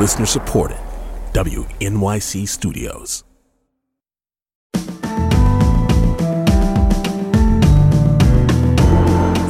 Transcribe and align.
Listener 0.00 0.24
supported. 0.24 0.78
WNYC 1.34 2.48
Studios. 2.48 3.22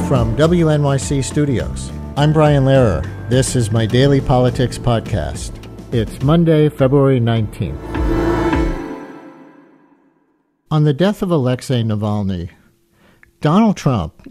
From 0.09 0.35
WNYC 0.35 1.23
Studios, 1.23 1.89
I'm 2.17 2.33
Brian 2.33 2.65
Lehrer. 2.65 3.01
This 3.29 3.55
is 3.55 3.71
my 3.71 3.85
daily 3.85 4.19
politics 4.19 4.77
podcast. 4.77 5.53
It's 5.93 6.21
Monday, 6.21 6.67
February 6.67 7.21
19th. 7.21 7.79
On 10.69 10.83
the 10.83 10.91
death 10.91 11.21
of 11.21 11.31
Alexei 11.31 11.81
Navalny, 11.81 12.49
Donald 13.39 13.77
Trump 13.77 14.21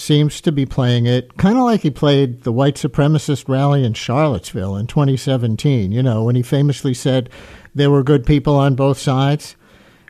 seems 0.00 0.40
to 0.40 0.50
be 0.50 0.66
playing 0.66 1.06
it 1.06 1.36
kind 1.36 1.56
of 1.56 1.64
like 1.64 1.82
he 1.82 1.90
played 1.90 2.42
the 2.42 2.52
white 2.52 2.76
supremacist 2.76 3.48
rally 3.48 3.84
in 3.84 3.94
Charlottesville 3.94 4.76
in 4.76 4.86
2017, 4.86 5.92
you 5.92 6.02
know, 6.02 6.24
when 6.24 6.36
he 6.36 6.42
famously 6.42 6.94
said 6.94 7.28
there 7.74 7.90
were 7.90 8.02
good 8.02 8.26
people 8.26 8.56
on 8.56 8.74
both 8.74 8.98
sides. 8.98 9.56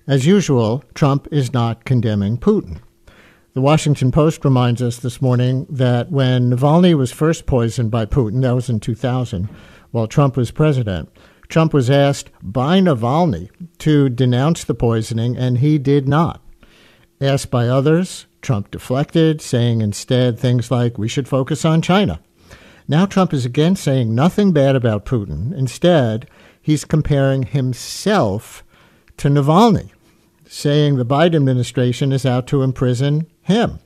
As 0.06 0.26
usual, 0.26 0.82
Trump 0.94 1.28
is 1.30 1.52
not 1.52 1.84
condemning 1.84 2.38
Putin. 2.38 2.80
The 3.52 3.60
Washington 3.60 4.12
Post 4.12 4.44
reminds 4.44 4.80
us 4.80 4.96
this 4.98 5.20
morning 5.20 5.66
that 5.68 6.10
when 6.10 6.50
Navalny 6.50 6.94
was 6.96 7.10
first 7.10 7.46
poisoned 7.46 7.90
by 7.90 8.06
Putin, 8.06 8.42
that 8.42 8.54
was 8.54 8.70
in 8.70 8.78
2000, 8.78 9.48
while 9.90 10.06
Trump 10.06 10.36
was 10.36 10.52
president, 10.52 11.08
Trump 11.48 11.74
was 11.74 11.90
asked 11.90 12.30
by 12.42 12.78
Navalny 12.78 13.50
to 13.78 14.08
denounce 14.08 14.62
the 14.62 14.74
poisoning, 14.74 15.36
and 15.36 15.58
he 15.58 15.78
did 15.78 16.06
not. 16.06 16.40
Asked 17.20 17.50
by 17.50 17.66
others, 17.66 18.26
Trump 18.40 18.70
deflected, 18.70 19.40
saying 19.40 19.80
instead 19.82 20.38
things 20.38 20.70
like, 20.70 20.98
we 20.98 21.08
should 21.08 21.28
focus 21.28 21.64
on 21.64 21.82
China. 21.82 22.20
Now 22.88 23.06
Trump 23.06 23.32
is 23.32 23.44
again 23.44 23.76
saying 23.76 24.14
nothing 24.14 24.52
bad 24.52 24.74
about 24.74 25.04
Putin. 25.04 25.52
Instead, 25.56 26.28
he's 26.60 26.84
comparing 26.84 27.44
himself 27.44 28.64
to 29.18 29.28
Navalny, 29.28 29.90
saying 30.46 30.96
the 30.96 31.06
Biden 31.06 31.36
administration 31.36 32.12
is 32.12 32.26
out 32.26 32.46
to 32.48 32.62
imprison 32.62 33.26
him. 33.42 33.78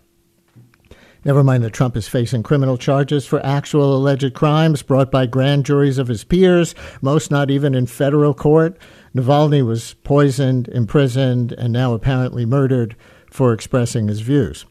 Never 1.25 1.43
mind 1.43 1.65
that 1.65 1.73
Trump 1.73 1.97
is 1.97 2.07
facing 2.07 2.43
criminal 2.43 2.77
charges 2.77 3.25
for 3.25 3.45
actual 3.45 3.97
alleged 3.97 4.35
crimes 4.35 4.83
brought 4.83 5.11
by 5.11 5.25
grand 5.25 5.65
juries 5.65 5.97
of 5.97 6.09
his 6.09 6.23
peers, 6.23 6.75
most 7.01 7.31
not 7.31 7.51
even 7.51 7.75
in 7.75 7.87
federal 7.87 8.35
court. 8.35 8.77
Navalny 9.15 9.65
was 9.65 9.95
poisoned, 10.05 10.69
imprisoned, 10.69 11.53
and 11.53 11.73
now 11.73 11.95
apparently 11.95 12.45
murdered 12.45 12.95
for 13.35 13.53
expressing 13.53 14.07
his 14.07 14.21
views. 14.21 14.65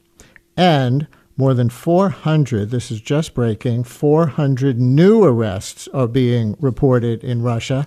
And 0.56 1.06
more 1.36 1.53
than 1.53 1.69
400, 1.69 2.69
this 2.69 2.92
is 2.92 3.02
just 3.02 3.33
breaking, 3.33 3.83
400 3.83 4.80
new 4.80 5.22
arrests 5.22 5.89
are 5.89 6.08
being 6.08 6.56
reported 6.61 7.25
in 7.25 7.41
Russia 7.41 7.86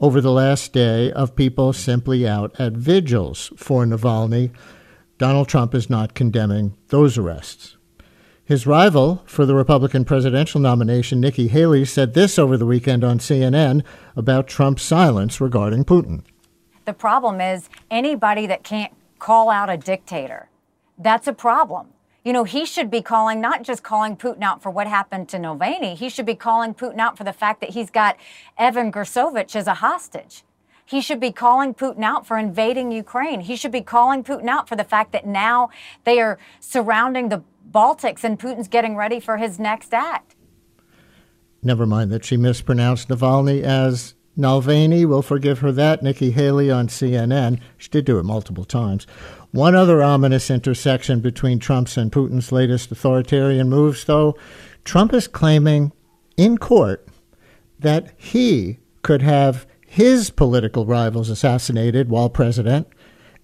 over 0.00 0.22
the 0.22 0.32
last 0.32 0.72
day 0.72 1.12
of 1.12 1.36
people 1.36 1.74
simply 1.74 2.26
out 2.26 2.58
at 2.58 2.72
vigils 2.72 3.52
for 3.56 3.84
Navalny. 3.84 4.52
Donald 5.18 5.48
Trump 5.48 5.74
is 5.74 5.90
not 5.90 6.14
condemning 6.14 6.78
those 6.88 7.18
arrests. 7.18 7.76
His 8.42 8.66
rival 8.66 9.22
for 9.26 9.44
the 9.44 9.54
Republican 9.54 10.06
presidential 10.06 10.62
nomination, 10.62 11.20
Nikki 11.20 11.48
Haley, 11.48 11.84
said 11.84 12.14
this 12.14 12.38
over 12.38 12.56
the 12.56 12.64
weekend 12.64 13.04
on 13.04 13.18
CNN 13.18 13.84
about 14.16 14.48
Trump's 14.48 14.82
silence 14.82 15.42
regarding 15.42 15.84
Putin. 15.84 16.22
The 16.86 16.94
problem 16.94 17.42
is 17.42 17.68
anybody 17.90 18.46
that 18.46 18.64
can't 18.64 18.94
call 19.18 19.50
out 19.50 19.70
a 19.70 19.76
dictator. 19.76 20.48
That's 20.98 21.26
a 21.26 21.32
problem. 21.32 21.88
You 22.24 22.32
know, 22.32 22.42
he 22.42 22.66
should 22.66 22.90
be 22.90 23.02
calling, 23.02 23.40
not 23.40 23.62
just 23.62 23.84
calling 23.84 24.16
Putin 24.16 24.42
out 24.42 24.60
for 24.60 24.70
what 24.70 24.88
happened 24.88 25.28
to 25.28 25.36
Navalny, 25.36 25.94
he 25.94 26.08
should 26.08 26.26
be 26.26 26.34
calling 26.34 26.74
Putin 26.74 26.98
out 26.98 27.16
for 27.16 27.22
the 27.22 27.32
fact 27.32 27.60
that 27.60 27.70
he's 27.70 27.88
got 27.88 28.16
Evan 28.58 28.90
Gershkovich 28.90 29.54
as 29.54 29.68
a 29.68 29.74
hostage. 29.74 30.42
He 30.84 31.00
should 31.00 31.20
be 31.20 31.30
calling 31.30 31.72
Putin 31.72 32.02
out 32.02 32.26
for 32.26 32.36
invading 32.36 32.90
Ukraine. 32.90 33.42
He 33.42 33.54
should 33.54 33.70
be 33.70 33.80
calling 33.80 34.24
Putin 34.24 34.48
out 34.48 34.68
for 34.68 34.74
the 34.74 34.82
fact 34.82 35.12
that 35.12 35.24
now 35.24 35.70
they 36.02 36.20
are 36.20 36.36
surrounding 36.58 37.28
the 37.28 37.44
Baltics 37.70 38.24
and 38.24 38.36
Putin's 38.36 38.66
getting 38.66 38.96
ready 38.96 39.20
for 39.20 39.36
his 39.36 39.60
next 39.60 39.94
act. 39.94 40.34
Never 41.62 41.86
mind 41.86 42.10
that 42.10 42.24
she 42.24 42.36
mispronounced 42.36 43.08
Navalny 43.08 43.62
as 43.62 44.15
Nalvani, 44.36 45.06
we'll 45.06 45.22
forgive 45.22 45.60
her 45.60 45.72
that. 45.72 46.02
Nikki 46.02 46.30
Haley 46.30 46.70
on 46.70 46.88
CNN. 46.88 47.58
She 47.78 47.88
did 47.88 48.04
do 48.04 48.18
it 48.18 48.24
multiple 48.24 48.64
times. 48.64 49.06
One 49.50 49.74
other 49.74 50.02
ominous 50.02 50.50
intersection 50.50 51.20
between 51.20 51.58
Trump's 51.58 51.96
and 51.96 52.12
Putin's 52.12 52.52
latest 52.52 52.92
authoritarian 52.92 53.70
moves, 53.70 54.04
though, 54.04 54.36
Trump 54.84 55.14
is 55.14 55.26
claiming 55.26 55.92
in 56.36 56.58
court 56.58 57.08
that 57.78 58.12
he 58.16 58.78
could 59.02 59.22
have 59.22 59.66
his 59.86 60.28
political 60.28 60.84
rivals 60.84 61.30
assassinated 61.30 62.10
while 62.10 62.28
president 62.28 62.86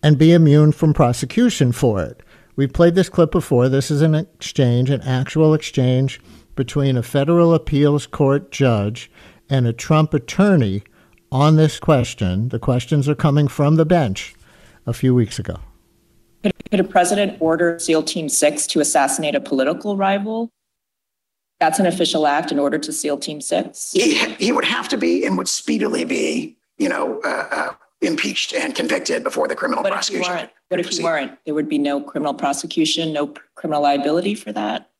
and 0.03 0.19
be 0.19 0.33
immune 0.33 0.73
from 0.73 0.93
prosecution 0.93 1.73
for 1.73 2.03
it. 2.03 2.23
We've 2.57 2.73
played 2.73 2.95
this 2.95 3.09
clip 3.09 3.31
before. 3.31 3.69
This 3.69 3.91
is 3.91 4.03
an 4.03 4.15
exchange, 4.15 4.91
an 4.91 5.01
actual 5.03 5.55
exchange 5.55 6.21
between 6.55 6.99
a 6.99 7.03
federal 7.03 7.55
appeals 7.55 8.07
court 8.07 8.51
judge 8.51 9.11
and 9.53 9.67
a 9.67 9.73
Trump 9.73 10.15
attorney 10.15 10.83
on 11.31 11.57
this 11.57 11.79
question. 11.79 12.49
The 12.49 12.59
questions 12.59 13.07
are 13.07 13.15
coming 13.15 13.49
from 13.49 13.77
the 13.77 13.85
bench 13.85 14.35
a 14.87 14.95
few 14.95 15.15
weeks 15.15 15.39
ago. 15.39 15.57
Could 16.43 16.81
a 16.81 16.85
president 16.85 17.37
order 17.39 17.79
SEAL 17.79 18.05
Team 18.05 18.31
6 18.31 18.67
to 18.69 18.81
assassinate 18.81 19.35
a 19.35 19.41
political 19.41 19.97
rival? 19.97 20.49
That's 21.61 21.79
an 21.79 21.87
official 21.87 22.27
act 22.27 22.51
in 22.51 22.59
order 22.59 22.79
to 22.79 22.93
SEAL 22.93 23.19
Team 23.19 23.43
6? 23.43 23.93
He, 23.93 24.15
he 24.35 24.53
would 24.53 24.65
have 24.65 24.89
to 24.89 24.97
be 24.97 25.25
and 25.25 25.37
would 25.37 25.49
speedily 25.49 26.05
be, 26.07 26.57
you 26.79 26.89
know, 26.89 27.21
uh, 27.21 27.47
uh, 27.51 27.73
impeached 28.01 28.55
and 28.55 28.75
convicted 28.75 29.23
before 29.23 29.47
the 29.49 29.55
criminal 29.55 29.85
what 29.85 29.93
prosecution. 29.93 30.33
If 30.33 30.41
you? 30.41 30.49
What 30.69 30.81
if 30.81 30.99
you 30.99 31.05
weren't? 31.05 31.39
There 31.45 31.55
would 31.55 31.69
be 31.69 31.79
no 31.79 32.01
criminal 32.01 32.35
prosecution, 32.35 33.13
no 33.13 33.35
criminal 33.55 33.83
liability 33.83 34.35
for 34.35 34.51
that? 34.53 34.91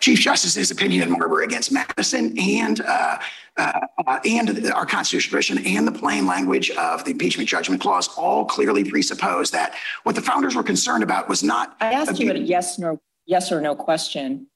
Chief 0.00 0.20
Justice's 0.20 0.70
opinion 0.70 1.02
in 1.02 1.10
Marbury 1.10 1.44
against 1.44 1.72
Madison 1.72 2.38
and 2.38 2.80
uh, 2.80 3.18
uh, 3.56 3.80
uh, 4.06 4.18
and 4.24 4.70
our 4.72 4.84
constitutional 4.84 5.30
tradition 5.30 5.66
and 5.66 5.86
the 5.86 5.92
plain 5.92 6.26
language 6.26 6.70
of 6.72 7.04
the 7.04 7.12
impeachment 7.12 7.48
judgment 7.48 7.80
clause 7.80 8.08
all 8.16 8.44
clearly 8.44 8.84
presuppose 8.84 9.50
that 9.52 9.74
what 10.02 10.14
the 10.14 10.22
founders 10.22 10.54
were 10.54 10.62
concerned 10.62 11.02
about 11.02 11.28
was 11.28 11.42
not. 11.42 11.76
I 11.80 11.92
asked 11.92 12.18
you 12.18 12.30
a 12.30 12.38
yes 12.38 12.80
or 12.82 13.00
yes 13.26 13.52
or 13.52 13.60
no 13.60 13.74
question. 13.74 14.48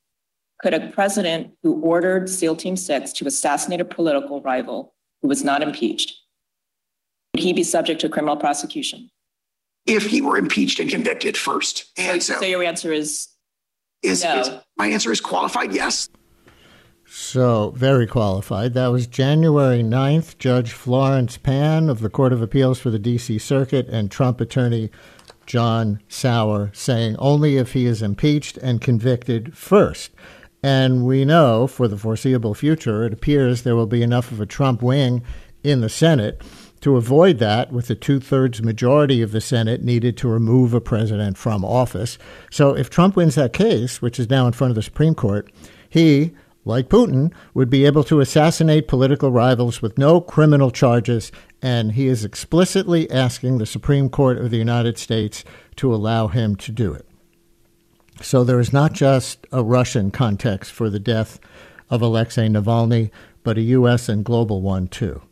Could 0.61 0.75
a 0.75 0.89
president 0.89 1.53
who 1.62 1.81
ordered 1.83 2.29
SEAL 2.29 2.56
Team 2.56 2.77
Six 2.77 3.12
to 3.12 3.27
assassinate 3.27 3.81
a 3.81 3.85
political 3.85 4.41
rival 4.43 4.95
who 5.23 5.29
was 5.29 5.45
not 5.45 5.62
impeached 5.62 6.15
would 7.39 7.45
he 7.45 7.53
be 7.53 7.62
subject 7.62 8.00
to 8.00 8.09
criminal 8.09 8.37
prosecution? 8.37 9.11
If 9.87 10.06
he 10.06 10.21
were 10.21 10.37
impeached 10.37 10.81
and 10.81 10.91
convicted 10.91 11.37
first, 11.37 11.87
and 11.97 12.23
so, 12.23 12.35
so 12.41 12.47
your 12.47 12.62
answer 12.62 12.93
is 12.93 13.29
is, 14.03 14.23
no. 14.23 14.41
is 14.41 14.50
my 14.78 14.89
answer 14.89 15.11
is 15.11 15.21
qualified 15.21 15.72
yes. 15.72 16.09
So, 17.05 17.72
very 17.75 18.06
qualified. 18.06 18.75
That 18.75 18.89
was 18.89 19.06
January 19.06 19.83
9th. 19.83 20.39
Judge 20.39 20.72
Florence 20.72 21.39
Pan 21.39 21.89
of 21.89 22.00
the 22.00 22.11
Court 22.11 22.33
of 22.33 22.43
Appeals 22.43 22.78
for 22.78 22.91
the 22.91 22.99
D.C. 22.99 23.38
Circuit 23.38 23.88
and 23.88 24.11
Trump 24.11 24.41
attorney 24.41 24.91
John 25.47 26.00
Sauer 26.09 26.71
saying 26.75 27.17
only 27.19 27.56
if 27.56 27.72
he 27.72 27.87
is 27.87 28.03
impeached 28.03 28.59
and 28.59 28.81
convicted 28.81 29.56
first. 29.56 30.12
And 30.62 31.06
we 31.06 31.25
know 31.25 31.67
for 31.67 31.88
the 31.88 31.97
foreseeable 31.97 32.55
future, 32.55 33.05
it 33.05 33.12
appears 33.15 33.62
there 33.62 33.77
will 33.77 33.87
be 33.87 34.03
enough 34.03 34.31
of 34.31 34.41
a 34.41 34.47
Trump 34.47 34.83
wing 34.83 35.22
in 35.62 35.81
the 35.81 35.88
Senate 35.88 36.43
to 36.81 36.97
avoid 36.97 37.39
that, 37.39 37.72
with 37.72 37.91
a 37.91 37.94
two 37.94 38.21
thirds 38.21 38.62
majority 38.62 39.22
of 39.22 39.33
the 39.33 39.41
Senate 39.41 39.83
needed 39.83 40.16
to 40.16 40.28
remove 40.28 40.75
a 40.75 40.81
president 40.81 41.37
from 41.37 41.65
office. 41.65 42.19
So 42.50 42.77
if 42.77 42.89
Trump 42.91 43.16
wins 43.16 43.34
that 43.34 43.53
case, 43.53 44.00
which 44.00 44.19
is 44.19 44.31
now 44.31 44.47
in 44.47 44.53
front 44.53 44.71
of 44.71 44.75
the 44.77 44.83
Supreme 44.83 45.15
Court, 45.15 45.50
he, 45.88 46.33
like 46.65 46.88
Putin, 46.88 47.32
would 47.55 47.70
be 47.70 47.87
able 47.87 48.05
to 48.05 48.20
assassinate 48.20 48.88
political 48.88 49.31
rivals 49.31 49.81
with 49.81 49.99
no 49.99 50.20
criminal 50.20 50.70
charges, 50.70 51.32
and 51.62 51.93
he 51.93 52.06
is 52.06 52.25
explicitly 52.25 53.11
asking 53.11 53.58
the 53.58 53.67
Supreme 53.67 54.08
Court 54.08 54.38
of 54.38 54.50
the 54.50 54.58
United 54.58 54.99
States 54.99 55.44
to 55.76 55.94
allow 55.94 56.29
him 56.29 56.56
to 56.56 56.70
do 56.70 56.93
it. 56.93 57.06
So 58.20 58.44
there 58.44 58.61
is 58.61 58.73
not 58.73 58.93
just 58.93 59.47
a 59.53 59.62
Russian 59.62 60.11
context 60.11 60.73
for 60.73 60.91
the 60.91 60.99
death 60.99 61.38
of 61.88 62.03
Alexei 62.03 62.49
Navalny, 62.49 63.11
but 63.43 63.56
a 63.56 63.62
U.S. 63.62 64.08
and 64.08 64.25
global 64.25 64.61
one 64.61 64.88
too. 64.88 65.23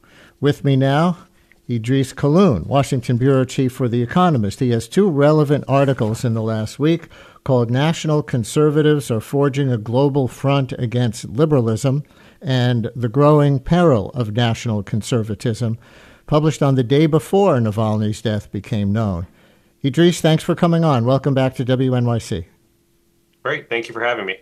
With 0.41 0.65
me 0.65 0.77
now, 0.77 1.26
Idrees 1.69 2.15
Kahloon, 2.15 2.65
Washington 2.67 3.17
Bureau 3.17 3.45
Chief 3.45 3.73
for 3.73 3.89
The 3.89 4.01
Economist. 4.01 4.61
He 4.61 4.71
has 4.71 4.87
two 4.87 5.11
relevant 5.11 5.65
articles 5.67 6.25
in 6.25 6.35
the 6.35 6.43
last 6.43 6.79
week 6.79 7.09
called 7.43 7.73
National 7.73 8.23
Conservatives 8.23 9.11
Are 9.11 9.21
Forging 9.21 9.73
a 9.73 9.77
Global 9.77 10.29
Front 10.29 10.73
Against 10.79 11.29
Liberalism 11.29 12.05
and 12.41 12.89
The 12.95 13.09
Growing 13.09 13.59
Peril 13.59 14.11
of 14.11 14.37
National 14.37 14.85
Conservatism, 14.85 15.77
published 16.29 16.63
on 16.63 16.77
the 16.77 16.85
day 16.85 17.07
before 17.07 17.57
Navalny's 17.57 18.23
death 18.23 18.53
became 18.53 18.93
known. 18.93 19.27
Idrees, 19.83 20.21
thanks 20.21 20.45
for 20.45 20.55
coming 20.55 20.85
on. 20.85 21.05
Welcome 21.05 21.35
back 21.35 21.57
to 21.57 21.65
WNYC. 21.65 22.45
Great. 23.43 23.69
Thank 23.69 23.89
you 23.89 23.93
for 23.93 24.05
having 24.05 24.27
me. 24.27 24.37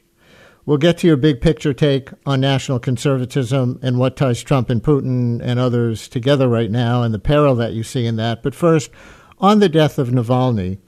We'll 0.66 0.78
get 0.78 0.96
to 0.98 1.06
your 1.06 1.18
big 1.18 1.42
picture 1.42 1.74
take 1.74 2.10
on 2.24 2.40
national 2.40 2.78
conservatism 2.78 3.78
and 3.82 3.98
what 3.98 4.16
ties 4.16 4.42
Trump 4.42 4.70
and 4.70 4.82
Putin 4.82 5.40
and 5.42 5.58
others 5.58 6.08
together 6.08 6.48
right 6.48 6.70
now 6.70 7.02
and 7.02 7.12
the 7.12 7.18
peril 7.18 7.54
that 7.56 7.74
you 7.74 7.82
see 7.82 8.06
in 8.06 8.16
that. 8.16 8.42
But 8.42 8.54
first, 8.54 8.90
on 9.38 9.58
the 9.58 9.68
death 9.68 9.98
of 9.98 10.08
Navalny, 10.08 10.78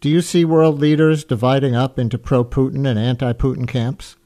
do 0.00 0.08
you 0.08 0.20
see 0.20 0.44
world 0.44 0.80
leaders 0.80 1.22
dividing 1.22 1.76
up 1.76 1.96
into 1.96 2.18
pro 2.18 2.44
Putin 2.44 2.88
and 2.88 2.98
anti 2.98 3.32
Putin 3.34 3.68
camps? 3.68 4.16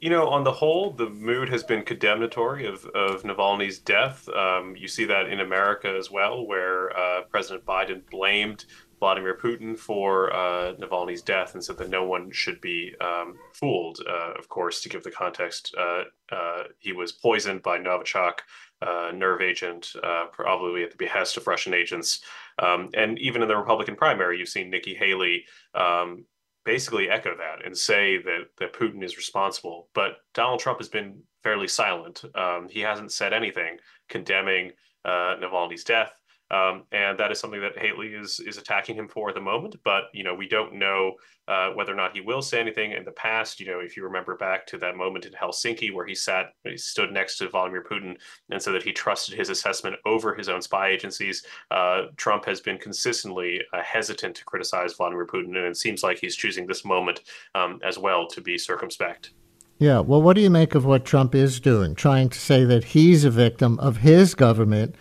You 0.00 0.10
know, 0.10 0.28
on 0.28 0.44
the 0.44 0.52
whole, 0.52 0.90
the 0.92 1.10
mood 1.10 1.50
has 1.50 1.62
been 1.62 1.84
condemnatory 1.84 2.66
of, 2.66 2.86
of 2.86 3.22
Navalny's 3.22 3.78
death. 3.78 4.28
Um, 4.30 4.74
you 4.74 4.88
see 4.88 5.04
that 5.04 5.28
in 5.28 5.40
America 5.40 5.94
as 5.96 6.10
well, 6.10 6.44
where 6.46 6.96
uh, 6.96 7.22
President 7.30 7.66
Biden 7.66 8.00
blamed 8.10 8.64
Vladimir 9.00 9.34
Putin 9.34 9.76
for 9.76 10.32
uh, 10.32 10.74
Navalny's 10.74 11.22
death 11.22 11.54
and 11.54 11.64
said 11.64 11.78
that 11.78 11.88
no 11.88 12.04
one 12.04 12.30
should 12.30 12.60
be 12.60 12.94
um, 13.00 13.34
fooled. 13.54 13.98
Uh, 14.06 14.32
of 14.38 14.48
course, 14.48 14.82
to 14.82 14.90
give 14.90 15.02
the 15.02 15.10
context, 15.10 15.74
uh, 15.76 16.02
uh, 16.30 16.64
he 16.78 16.92
was 16.92 17.10
poisoned 17.10 17.62
by 17.62 17.78
Novichok, 17.78 18.40
uh, 18.82 19.10
nerve 19.14 19.40
agent, 19.40 19.94
probably 20.32 20.84
at 20.84 20.90
the 20.90 20.96
behest 20.96 21.36
of 21.36 21.46
Russian 21.46 21.74
agents. 21.74 22.20
Um, 22.58 22.90
and 22.94 23.18
even 23.18 23.42
in 23.42 23.48
the 23.48 23.56
Republican 23.56 23.96
primary, 23.96 24.38
you've 24.38 24.48
seen 24.48 24.70
Nikki 24.70 24.94
Haley 24.94 25.44
um, 25.74 26.24
basically 26.64 27.08
echo 27.08 27.34
that 27.36 27.64
and 27.64 27.76
say 27.76 28.18
that 28.18 28.48
that 28.58 28.74
Putin 28.74 29.02
is 29.02 29.16
responsible. 29.16 29.88
But 29.94 30.18
Donald 30.34 30.60
Trump 30.60 30.78
has 30.78 30.88
been 30.88 31.22
fairly 31.42 31.68
silent. 31.68 32.22
Um, 32.34 32.68
he 32.68 32.80
hasn't 32.80 33.12
said 33.12 33.32
anything 33.32 33.78
condemning 34.08 34.72
uh, 35.04 35.36
Navalny's 35.40 35.84
death. 35.84 36.12
Um, 36.50 36.84
and 36.90 37.18
that 37.18 37.30
is 37.30 37.38
something 37.38 37.60
that 37.60 37.78
Haley 37.78 38.08
is 38.08 38.40
is 38.40 38.58
attacking 38.58 38.96
him 38.96 39.08
for 39.08 39.28
at 39.28 39.34
the 39.34 39.40
moment. 39.40 39.76
But 39.84 40.04
you 40.12 40.24
know, 40.24 40.34
we 40.34 40.48
don't 40.48 40.74
know 40.74 41.14
uh, 41.46 41.70
whether 41.70 41.92
or 41.92 41.96
not 41.96 42.14
he 42.14 42.20
will 42.20 42.42
say 42.42 42.60
anything. 42.60 42.92
In 42.92 43.04
the 43.04 43.12
past, 43.12 43.60
you 43.60 43.66
know, 43.66 43.80
if 43.80 43.96
you 43.96 44.04
remember 44.04 44.36
back 44.36 44.66
to 44.68 44.78
that 44.78 44.96
moment 44.96 45.26
in 45.26 45.32
Helsinki 45.32 45.92
where 45.92 46.06
he 46.06 46.14
sat, 46.14 46.54
he 46.64 46.76
stood 46.76 47.12
next 47.12 47.38
to 47.38 47.48
Vladimir 47.48 47.84
Putin 47.84 48.16
and 48.50 48.60
said 48.60 48.74
that 48.74 48.82
he 48.82 48.92
trusted 48.92 49.36
his 49.36 49.48
assessment 49.48 49.96
over 50.04 50.34
his 50.34 50.48
own 50.48 50.60
spy 50.62 50.88
agencies. 50.88 51.44
Uh, 51.70 52.06
Trump 52.16 52.44
has 52.44 52.60
been 52.60 52.78
consistently 52.78 53.60
uh, 53.72 53.82
hesitant 53.82 54.34
to 54.36 54.44
criticize 54.44 54.94
Vladimir 54.94 55.26
Putin, 55.26 55.56
and 55.56 55.66
it 55.66 55.76
seems 55.76 56.02
like 56.02 56.18
he's 56.18 56.36
choosing 56.36 56.66
this 56.66 56.84
moment 56.84 57.20
um, 57.54 57.78
as 57.84 57.98
well 57.98 58.26
to 58.26 58.40
be 58.40 58.58
circumspect. 58.58 59.30
Yeah, 59.78 60.00
well, 60.00 60.20
what 60.20 60.34
do 60.34 60.42
you 60.42 60.50
make 60.50 60.74
of 60.74 60.84
what 60.84 61.06
Trump 61.06 61.34
is 61.34 61.58
doing, 61.58 61.94
trying 61.94 62.28
to 62.28 62.38
say 62.38 62.64
that 62.64 62.84
he's 62.84 63.24
a 63.24 63.30
victim 63.30 63.78
of 63.78 63.96
his 63.96 64.34
government? 64.34 64.94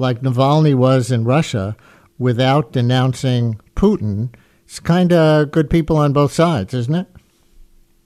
Like 0.00 0.22
Navalny 0.22 0.74
was 0.74 1.12
in 1.12 1.24
Russia 1.24 1.76
without 2.18 2.72
denouncing 2.72 3.60
Putin, 3.76 4.34
it's 4.64 4.80
kind 4.80 5.12
of 5.12 5.50
good 5.50 5.68
people 5.70 5.96
on 5.96 6.12
both 6.12 6.32
sides, 6.32 6.74
isn't 6.74 6.94
it? 6.94 7.06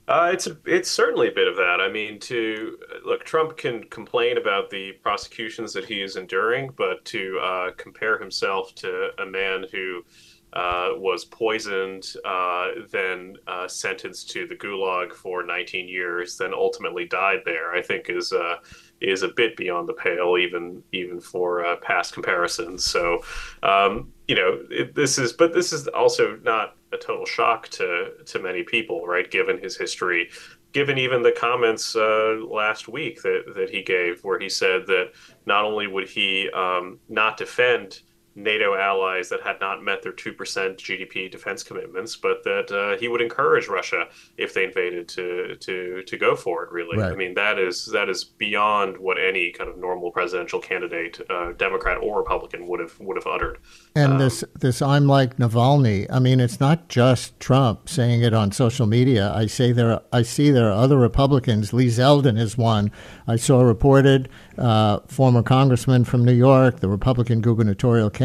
Uh, 0.06 0.30
it's 0.32 0.46
a, 0.46 0.56
it's 0.66 0.90
certainly 0.90 1.28
a 1.28 1.32
bit 1.32 1.48
of 1.48 1.56
that. 1.56 1.78
I 1.80 1.90
mean, 1.90 2.18
to 2.20 2.76
look, 3.06 3.24
Trump 3.24 3.56
can 3.56 3.84
complain 3.84 4.36
about 4.36 4.68
the 4.68 4.92
prosecutions 5.02 5.72
that 5.72 5.86
he 5.86 6.02
is 6.02 6.16
enduring, 6.16 6.70
but 6.76 7.02
to 7.06 7.38
uh, 7.42 7.70
compare 7.78 8.18
himself 8.18 8.74
to 8.76 9.10
a 9.18 9.24
man 9.24 9.64
who 9.72 10.04
uh, 10.52 10.90
was 10.96 11.24
poisoned, 11.24 12.06
uh, 12.24 12.68
then 12.90 13.36
uh, 13.46 13.66
sentenced 13.66 14.30
to 14.30 14.46
the 14.46 14.54
gulag 14.54 15.12
for 15.12 15.42
19 15.42 15.88
years, 15.88 16.36
then 16.36 16.52
ultimately 16.52 17.06
died 17.06 17.40
there, 17.44 17.72
I 17.74 17.82
think 17.82 18.08
is 18.10 18.32
uh, 18.32 18.56
is 19.00 19.22
a 19.22 19.28
bit 19.28 19.56
beyond 19.56 19.88
the 19.88 19.94
pale, 19.94 20.36
even 20.38 20.82
even 20.92 21.20
for 21.20 21.64
uh, 21.64 21.76
past 21.76 22.14
comparisons. 22.14 22.84
So, 22.84 23.22
um, 23.62 24.12
you 24.28 24.34
know, 24.34 24.60
it, 24.70 24.94
this 24.94 25.18
is, 25.18 25.32
but 25.32 25.52
this 25.52 25.72
is 25.72 25.88
also 25.88 26.38
not 26.42 26.76
a 26.92 26.96
total 26.96 27.26
shock 27.26 27.68
to 27.70 28.12
to 28.24 28.38
many 28.38 28.62
people, 28.62 29.06
right? 29.06 29.30
Given 29.30 29.58
his 29.58 29.76
history, 29.76 30.30
given 30.72 30.98
even 30.98 31.22
the 31.22 31.32
comments 31.32 31.96
uh, 31.96 32.36
last 32.48 32.88
week 32.88 33.22
that 33.22 33.52
that 33.54 33.70
he 33.70 33.82
gave, 33.82 34.22
where 34.24 34.38
he 34.38 34.48
said 34.48 34.86
that 34.86 35.12
not 35.46 35.64
only 35.64 35.86
would 35.86 36.08
he 36.08 36.50
um, 36.50 36.98
not 37.08 37.36
defend 37.36 38.00
NATO 38.36 38.74
allies 38.74 39.28
that 39.28 39.42
had 39.42 39.60
not 39.60 39.82
met 39.82 40.02
their 40.02 40.12
2% 40.12 40.36
GDP 40.36 41.30
defense 41.30 41.62
commitments, 41.62 42.16
but 42.16 42.42
that 42.42 42.70
uh, 42.72 42.98
he 42.98 43.06
would 43.06 43.20
encourage 43.20 43.68
Russia 43.68 44.08
if 44.36 44.54
they 44.54 44.64
invaded 44.64 45.08
to 45.08 45.56
to 45.56 46.02
to 46.02 46.16
go 46.16 46.34
for 46.34 46.64
it. 46.64 46.72
Really, 46.72 46.98
right. 46.98 47.12
I 47.12 47.14
mean 47.14 47.34
that 47.34 47.58
is 47.58 47.86
that 47.86 48.08
is 48.08 48.24
beyond 48.24 48.98
what 48.98 49.18
any 49.18 49.52
kind 49.52 49.70
of 49.70 49.78
normal 49.78 50.10
presidential 50.10 50.60
candidate, 50.60 51.20
uh, 51.30 51.52
Democrat 51.52 51.98
or 52.02 52.18
Republican, 52.18 52.66
would 52.66 52.80
have 52.80 52.98
would 52.98 53.16
have 53.16 53.26
uttered. 53.26 53.58
And 53.94 54.14
um, 54.14 54.18
this 54.18 54.42
this 54.58 54.82
I'm 54.82 55.06
like 55.06 55.36
Navalny. 55.36 56.06
I 56.10 56.18
mean, 56.18 56.40
it's 56.40 56.58
not 56.58 56.88
just 56.88 57.38
Trump 57.38 57.88
saying 57.88 58.22
it 58.22 58.34
on 58.34 58.50
social 58.50 58.86
media. 58.86 59.32
I 59.32 59.46
say 59.46 59.70
there 59.70 60.00
I 60.12 60.22
see 60.22 60.50
there 60.50 60.68
are 60.68 60.72
other 60.72 60.98
Republicans. 60.98 61.72
Lee 61.72 61.86
Zeldin 61.86 62.38
is 62.38 62.58
one. 62.58 62.90
I 63.28 63.36
saw 63.36 63.62
reported 63.62 64.28
uh, 64.58 65.00
former 65.06 65.42
congressman 65.42 66.04
from 66.04 66.24
New 66.24 66.32
York, 66.32 66.80
the 66.80 66.88
Republican 66.88 67.40
gubernatorial 67.40 68.10
candidate 68.10 68.23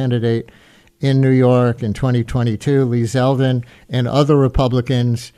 in 0.99 1.21
New 1.21 1.29
York 1.29 1.81
in 1.81 1.93
2022, 1.93 2.85
Lee 2.85 3.03
Zeldin, 3.03 3.63
and 3.89 4.07
other 4.07 4.35
Republicans 4.35 5.31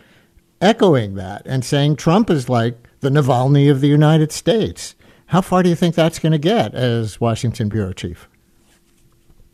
echoing 0.60 1.16
that 1.16 1.42
and 1.46 1.66
saying 1.66 1.96
Trump 1.96 2.30
is 2.30 2.50
like 2.50 2.78
the 3.00 3.10
Navalny 3.10 3.69
of 3.69 3.81
the 3.81 3.88
United 3.88 4.31
States. 4.31 4.96
How 5.28 5.42
far 5.42 5.63
do 5.63 5.69
you 5.69 5.75
think 5.75 5.96
that's 5.96 6.19
going 6.19 6.34
to 6.34 6.38
get 6.38 6.74
as 6.74 7.22
Washington 7.22 7.69
bureau 7.69 7.94
chief? 7.94 8.28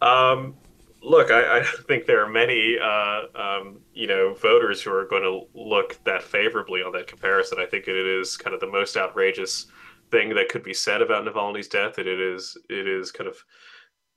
Um, 0.02 0.56
look, 1.02 1.32
I, 1.32 1.60
I, 1.60 1.64
think 1.88 2.06
there 2.06 2.24
are 2.24 2.30
many, 2.30 2.78
uh, 2.82 3.22
um, 3.36 3.80
you 3.94 4.08
know, 4.08 4.34
voters 4.36 4.82
who 4.82 4.92
are 4.94 5.06
going 5.06 5.24
to 5.24 5.48
look 5.60 6.00
that 6.04 6.22
favorably 6.22 6.82
on 6.82 6.92
that 6.94 7.08
comparison. 7.08 7.60
I 7.60 7.66
think 7.66 7.88
it 7.88 7.96
is 7.96 8.38
kind 8.38 8.54
of 8.54 8.60
the 8.60 8.68
most 8.68 8.98
outrageous 8.98 9.68
thing 10.12 10.36
that 10.36 10.50
could 10.50 10.64
be 10.64 10.74
said 10.74 11.02
about 11.02 11.26
Navalny's 11.26 11.68
death. 11.68 11.96
That 11.96 12.08
it 12.08 12.20
is, 12.20 12.58
it 12.70 12.88
is 12.88 13.12
kind 13.12 13.28
of 13.28 13.44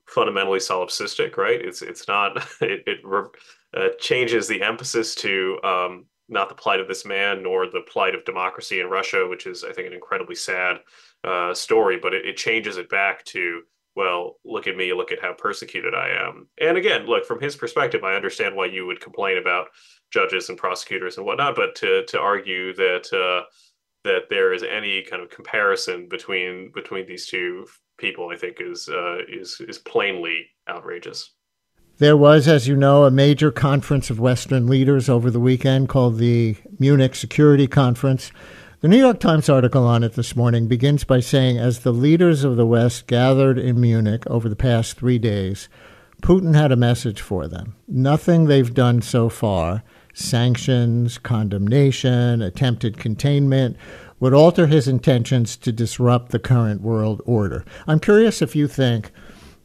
fundamentally 0.07 0.59
solipsistic, 0.59 1.37
right? 1.37 1.59
It's 1.61 1.81
it's 1.81 2.07
not 2.07 2.37
it, 2.61 2.83
it 2.85 2.99
uh, 3.75 3.89
changes 3.99 4.47
the 4.47 4.61
emphasis 4.61 5.15
to 5.15 5.59
um, 5.63 6.05
not 6.29 6.49
the 6.49 6.55
plight 6.55 6.79
of 6.79 6.87
this 6.87 7.05
man 7.05 7.43
nor 7.43 7.67
the 7.67 7.81
plight 7.81 8.15
of 8.15 8.25
democracy 8.25 8.79
in 8.79 8.87
Russia, 8.87 9.27
which 9.27 9.47
is 9.47 9.63
I 9.63 9.73
think 9.73 9.87
an 9.87 9.93
incredibly 9.93 10.35
sad 10.35 10.77
uh, 11.23 11.53
story, 11.53 11.97
but 12.01 12.13
it, 12.13 12.25
it 12.25 12.37
changes 12.37 12.77
it 12.77 12.89
back 12.89 13.23
to 13.25 13.61
well, 13.95 14.37
look 14.45 14.67
at 14.67 14.77
me, 14.77 14.93
look 14.93 15.11
at 15.11 15.21
how 15.21 15.33
persecuted 15.33 15.93
I 15.93 16.09
am. 16.09 16.47
And 16.61 16.77
again, 16.77 17.05
look 17.07 17.25
from 17.25 17.41
his 17.41 17.57
perspective, 17.57 18.03
I 18.03 18.15
understand 18.15 18.55
why 18.55 18.67
you 18.67 18.85
would 18.85 19.01
complain 19.01 19.37
about 19.37 19.67
judges 20.11 20.47
and 20.47 20.57
prosecutors 20.57 21.17
and 21.17 21.25
whatnot, 21.25 21.55
but 21.55 21.75
to 21.75 22.05
to 22.05 22.19
argue 22.19 22.73
that 22.75 23.11
uh, 23.13 23.45
that 24.03 24.29
there 24.29 24.53
is 24.53 24.63
any 24.63 25.01
kind 25.03 25.21
of 25.21 25.29
comparison 25.29 26.07
between 26.07 26.71
between 26.73 27.05
these 27.05 27.27
two 27.27 27.65
people, 28.01 28.29
I 28.29 28.35
think 28.35 28.57
is 28.59 28.89
uh, 28.89 29.19
is 29.29 29.61
is 29.61 29.77
plainly 29.77 30.47
outrageous. 30.67 31.31
There 31.99 32.17
was, 32.17 32.47
as 32.47 32.67
you 32.67 32.75
know, 32.75 33.05
a 33.05 33.11
major 33.11 33.51
conference 33.51 34.09
of 34.09 34.19
Western 34.19 34.65
leaders 34.65 35.07
over 35.07 35.29
the 35.29 35.39
weekend 35.39 35.87
called 35.87 36.17
the 36.17 36.55
Munich 36.79 37.13
Security 37.13 37.67
Conference. 37.67 38.31
The 38.79 38.87
New 38.87 38.97
York 38.97 39.19
Times 39.19 39.47
article 39.47 39.85
on 39.85 40.03
it 40.03 40.13
this 40.13 40.35
morning 40.35 40.67
begins 40.67 41.03
by 41.03 41.19
saying 41.19 41.59
as 41.59 41.79
the 41.79 41.91
leaders 41.91 42.43
of 42.43 42.55
the 42.55 42.65
West 42.65 43.05
gathered 43.05 43.59
in 43.59 43.79
Munich 43.79 44.25
over 44.25 44.49
the 44.49 44.55
past 44.55 44.97
three 44.97 45.19
days, 45.19 45.69
Putin 46.23 46.55
had 46.55 46.71
a 46.71 46.75
message 46.75 47.21
for 47.21 47.47
them. 47.47 47.75
Nothing 47.87 48.45
they've 48.45 48.73
done 48.73 49.03
so 49.03 49.29
far 49.29 49.83
sanctions, 50.13 51.17
condemnation, 51.17 52.41
attempted 52.41 52.97
containment 52.97 53.77
would 54.21 54.33
alter 54.33 54.67
his 54.67 54.87
intentions 54.87 55.57
to 55.57 55.71
disrupt 55.73 56.31
the 56.31 56.39
current 56.39 56.79
world 56.79 57.21
order. 57.25 57.65
I'm 57.87 57.99
curious 57.99 58.41
if 58.41 58.55
you 58.55 58.67
think, 58.69 59.11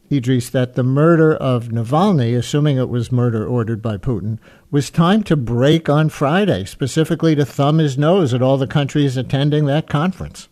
Idrees, 0.09 0.51
that 0.51 0.73
the 0.73 0.83
murder 0.83 1.35
of 1.35 1.67
Navalny, 1.67 2.35
assuming 2.35 2.77
it 2.77 2.89
was 2.89 3.11
murder 3.11 3.45
ordered 3.47 3.81
by 3.81 3.97
Putin, 3.97 4.39
was 4.71 4.89
time 4.89 5.21
to 5.23 5.37
break 5.37 5.87
on 5.87 6.09
Friday, 6.09 6.65
specifically 6.65 7.35
to 7.35 7.45
thumb 7.45 7.77
his 7.77 7.97
nose 7.97 8.33
at 8.33 8.41
all 8.41 8.57
the 8.57 8.67
countries 8.67 9.15
attending 9.15 9.65
that 9.65 9.87
conference. 9.87 10.49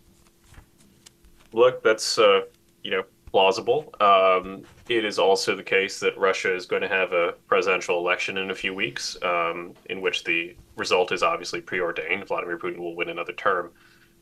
Look, 1.52 1.84
that's 1.84 2.20
uh, 2.20 2.42
you 2.84 2.92
know 2.92 3.04
plausible. 3.32 3.94
Um, 4.00 4.64
it 4.88 5.04
is 5.04 5.18
also 5.18 5.56
the 5.56 5.64
case 5.64 6.00
that 6.00 6.18
Russia 6.18 6.56
is 6.56 6.66
going 6.66 6.84
to 6.84 6.88
have 6.88 7.12
a 7.12 7.34
presidential 7.48 7.98
election 7.98 8.38
in 8.38 8.52
a 8.52 8.56
few 8.56 8.74
weeks, 8.74 9.18
um, 9.24 9.74
in 9.90 10.00
which 10.00 10.24
the 10.26 10.56
result 10.78 11.12
is 11.12 11.24
obviously 11.24 11.60
preordained. 11.60 12.28
Vladimir 12.28 12.58
Putin 12.58 12.78
will 12.78 12.96
win 12.96 13.10
another 13.10 13.34
term. 13.34 13.72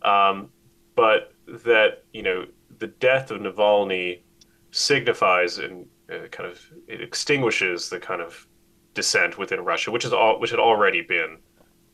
Um, 0.04 0.50
but 0.96 1.34
that, 1.48 2.04
you 2.14 2.24
know, 2.24 2.46
the 2.80 2.88
death 2.88 3.32
of 3.32 3.42
Navalny 3.42 4.22
signifies 4.72 5.58
and 5.60 5.86
uh, 6.12 6.28
kind 6.32 6.50
of 6.50 6.60
it 6.88 7.02
extinguishes 7.02 7.90
the 7.90 8.00
kind 8.00 8.22
of 8.22 8.48
dissent 8.94 9.38
within 9.38 9.64
Russia, 9.64 9.92
which 9.92 10.06
is 10.06 10.14
all 10.14 10.40
which 10.40 10.52
had 10.52 10.60
already 10.60 11.02
been 11.02 11.38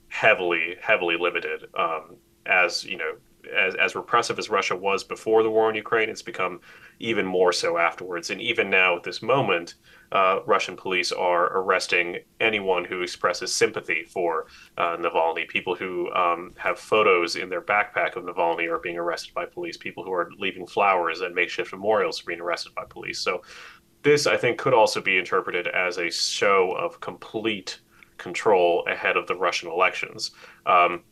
heavily 0.10 0.76
heavily 0.82 1.16
limited 1.18 1.66
um, 1.78 2.16
as 2.46 2.84
you 2.84 2.98
know 2.98 3.14
as, 3.58 3.76
as 3.76 3.96
repressive 3.96 4.40
as 4.40 4.50
Russia 4.50 4.76
was 4.76 5.04
before 5.04 5.44
the 5.44 5.50
war 5.50 5.70
in 5.70 5.76
Ukraine, 5.76 6.10
it's 6.10 6.22
become 6.22 6.60
even 7.00 7.26
more 7.26 7.52
so 7.52 7.78
afterwards. 7.78 8.30
And 8.30 8.42
even 8.42 8.70
now, 8.70 8.96
at 8.98 9.04
this 9.04 9.22
moment, 9.22 9.76
uh, 10.12 10.40
Russian 10.46 10.76
police 10.76 11.12
are 11.12 11.58
arresting 11.58 12.18
anyone 12.40 12.86
who 12.86 13.02
expresses 13.02 13.54
sympathy 13.54 14.04
for 14.04 14.48
uh, 14.78 14.98
Navalny. 14.98 15.48
People 15.48 15.76
who 15.76 16.12
um, 16.14 16.54
have 16.58 16.80
photos 16.80 17.36
in 17.36 17.50
their 17.50 17.62
backpack 17.62 18.16
of 18.16 18.24
Navalny 18.24 18.70
are 18.70 18.80
being 18.80 18.98
arrested 18.98 19.34
by 19.34 19.46
police. 19.46 19.78
People 19.78 20.04
who 20.04 20.12
are 20.12 20.32
leaving 20.38 20.66
flowers 20.66 21.22
and 21.22 21.36
makeshift 21.36 21.72
memorials 21.72 22.22
are 22.22 22.26
being 22.26 22.42
arrested 22.42 22.74
by 22.76 22.84
police. 22.90 23.20
So, 23.20 23.42
this, 24.02 24.28
I 24.28 24.38
think, 24.38 24.58
could 24.58 24.74
also 24.74 25.02
be 25.02 25.18
interpreted 25.18 25.68
as 25.68 25.98
a 25.98 26.10
show 26.10 26.72
of 26.72 27.02
complete 27.02 27.80
control 28.18 28.86
ahead 28.88 29.18
of 29.18 29.28
the 29.28 29.36
Russian 29.36 29.70
elections. 29.70 30.32
Um, 30.66 31.04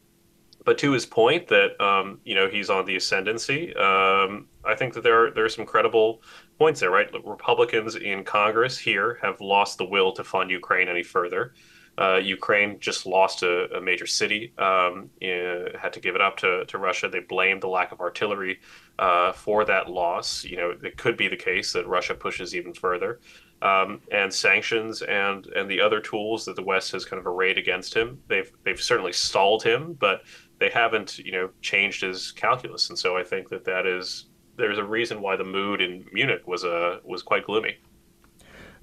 but 0.66 0.78
to 0.80 0.92
his 0.92 1.06
point 1.06 1.48
that 1.48 1.80
um, 1.82 2.20
you 2.24 2.36
know 2.36 2.48
he's 2.48 2.70
on 2.70 2.86
the 2.86 2.96
ascendancy, 2.96 3.76
um, 3.76 4.48
I 4.66 4.76
think 4.76 4.94
that 4.94 5.04
there 5.04 5.28
are 5.28 5.32
there 5.32 5.46
are 5.46 5.50
some 5.50 5.66
credible 5.66 6.22
points 6.58 6.80
there, 6.80 6.92
right? 6.92 7.10
Republicans 7.26 7.96
in 7.96 8.24
Congress 8.24 8.78
here 8.78 9.20
have 9.22 9.40
lost 9.42 9.78
the 9.78 9.86
will 9.86 10.12
to 10.14 10.24
fund 10.24 10.50
Ukraine 10.50 10.88
any 10.88 11.04
further. 11.04 11.54
Uh, 12.00 12.18
Ukraine 12.18 12.80
just 12.80 13.08
lost 13.08 13.42
a, 13.42 13.76
a 13.76 13.82
major 13.82 14.06
city, 14.06 14.54
um, 14.60 15.10
in, 15.20 15.68
had 15.80 15.92
to 15.94 16.00
give 16.00 16.14
it 16.14 16.22
up 16.22 16.38
to, 16.38 16.64
to 16.66 16.78
Russia. 16.78 17.10
They 17.10 17.22
blamed 17.22 17.64
the 17.64 17.68
lack 17.68 17.92
of 17.92 18.02
artillery 18.02 18.60
uh, 19.00 19.32
for 19.32 19.66
that 19.66 19.90
loss. 19.90 20.44
You 20.44 20.58
know, 20.58 20.76
it 20.84 20.98
could 20.98 21.18
be 21.18 21.28
the 21.28 21.36
case 21.36 21.74
that 21.74 21.88
Russia 21.88 22.14
pushes 22.14 22.54
even 22.54 22.74
further. 22.74 23.20
Um, 23.60 24.02
and 24.12 24.32
sanctions 24.32 25.02
and 25.02 25.48
and 25.48 25.68
the 25.68 25.82
other 25.82 26.00
tools 26.00 26.46
that 26.46 26.56
the 26.56 26.62
West 26.62 26.92
has 26.92 27.06
kind 27.06 27.20
of 27.20 27.26
arrayed 27.26 27.58
against 27.58 27.92
him, 27.92 28.22
they've 28.28 28.52
they've 28.64 28.80
certainly 28.80 29.14
stalled 29.14 29.64
him, 29.64 29.94
but 29.94 30.22
they 30.60 30.70
haven't 30.70 31.20
you 31.20 31.32
know 31.32 31.50
changed 31.62 32.02
his 32.02 32.32
calculus. 32.32 32.90
And 32.90 32.98
so 32.98 33.18
I 33.18 33.24
think 33.24 33.50
that 33.50 33.66
that 33.66 33.86
is 33.86 34.26
there's 34.58 34.78
a 34.78 34.84
reason 34.84 35.22
why 35.22 35.36
the 35.36 35.44
mood 35.44 35.82
in 35.82 36.06
Munich 36.12 36.48
was 36.48 36.64
a 36.64 36.76
uh, 36.76 37.00
was 37.04 37.22
quite 37.24 37.46
gloomy. 37.46 37.78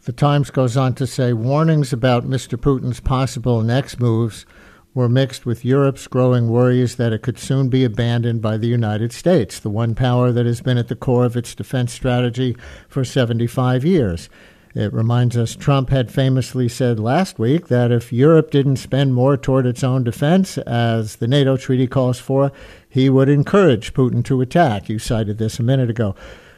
The 0.04 0.12
Times 0.12 0.50
goes 0.50 0.76
on 0.76 0.94
to 0.96 1.06
say 1.06 1.32
warnings 1.32 1.92
about 1.92 2.24
Mr. 2.24 2.58
Putin's 2.58 3.00
possible 3.00 3.62
next 3.62 3.98
moves 3.98 4.44
were 4.92 5.08
mixed 5.08 5.44
with 5.44 5.64
Europe's 5.64 6.06
growing 6.06 6.48
worries 6.48 6.96
that 6.96 7.12
it 7.12 7.22
could 7.22 7.38
soon 7.38 7.68
be 7.68 7.84
abandoned 7.84 8.40
by 8.40 8.56
the 8.56 8.68
United 8.68 9.12
States, 9.12 9.58
the 9.58 9.70
one 9.70 9.94
power 9.94 10.30
that 10.30 10.46
has 10.46 10.60
been 10.60 10.78
at 10.78 10.88
the 10.88 10.94
core 10.94 11.24
of 11.24 11.36
its 11.36 11.54
defense 11.54 11.92
strategy 11.92 12.56
for 12.88 13.02
75 13.02 13.84
years. 13.84 14.28
It 14.74 14.92
reminds 14.92 15.36
us 15.36 15.54
Trump 15.54 15.90
had 15.90 16.10
famously 16.10 16.68
said 16.68 16.98
last 16.98 17.38
week 17.38 17.68
that 17.68 17.92
if 17.92 18.12
Europe 18.12 18.50
didn't 18.50 18.76
spend 18.76 19.14
more 19.14 19.36
toward 19.36 19.66
its 19.66 19.84
own 19.84 20.02
defense, 20.02 20.58
as 20.58 21.16
the 21.16 21.28
NATO 21.28 21.56
treaty 21.56 21.86
calls 21.86 22.18
for, 22.18 22.50
he 22.88 23.08
would 23.08 23.28
encourage 23.28 23.94
Putin 23.94 24.24
to 24.24 24.40
attack. 24.40 24.88
You 24.88 24.98
cited 24.98 25.38
this 25.38 25.60
a 25.60 25.62
minute 25.62 25.90
ago. 25.90 26.16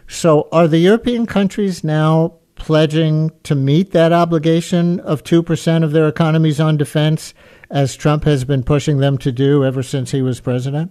So, 0.09 0.49
are 0.51 0.67
the 0.67 0.79
European 0.79 1.27
countries 1.27 1.85
now 1.85 2.35
pledging 2.55 3.33
to 3.43 3.55
meet 3.55 3.91
that 3.91 4.13
obligation 4.13 4.99
of 5.01 5.23
2% 5.23 5.85
of 5.85 5.93
their 5.93 6.09
economies 6.09 6.59
on 6.59 6.79
defense, 6.79 7.35
as 7.71 7.97
Trump 7.97 8.25
has 8.25 8.45
been 8.45 8.63
pushing 8.63 8.97
them 8.99 9.19
to 9.19 9.31
do 9.31 9.63
ever 9.63 9.83
since 9.83 10.13
he 10.13 10.23
was 10.23 10.41
president? 10.41 10.91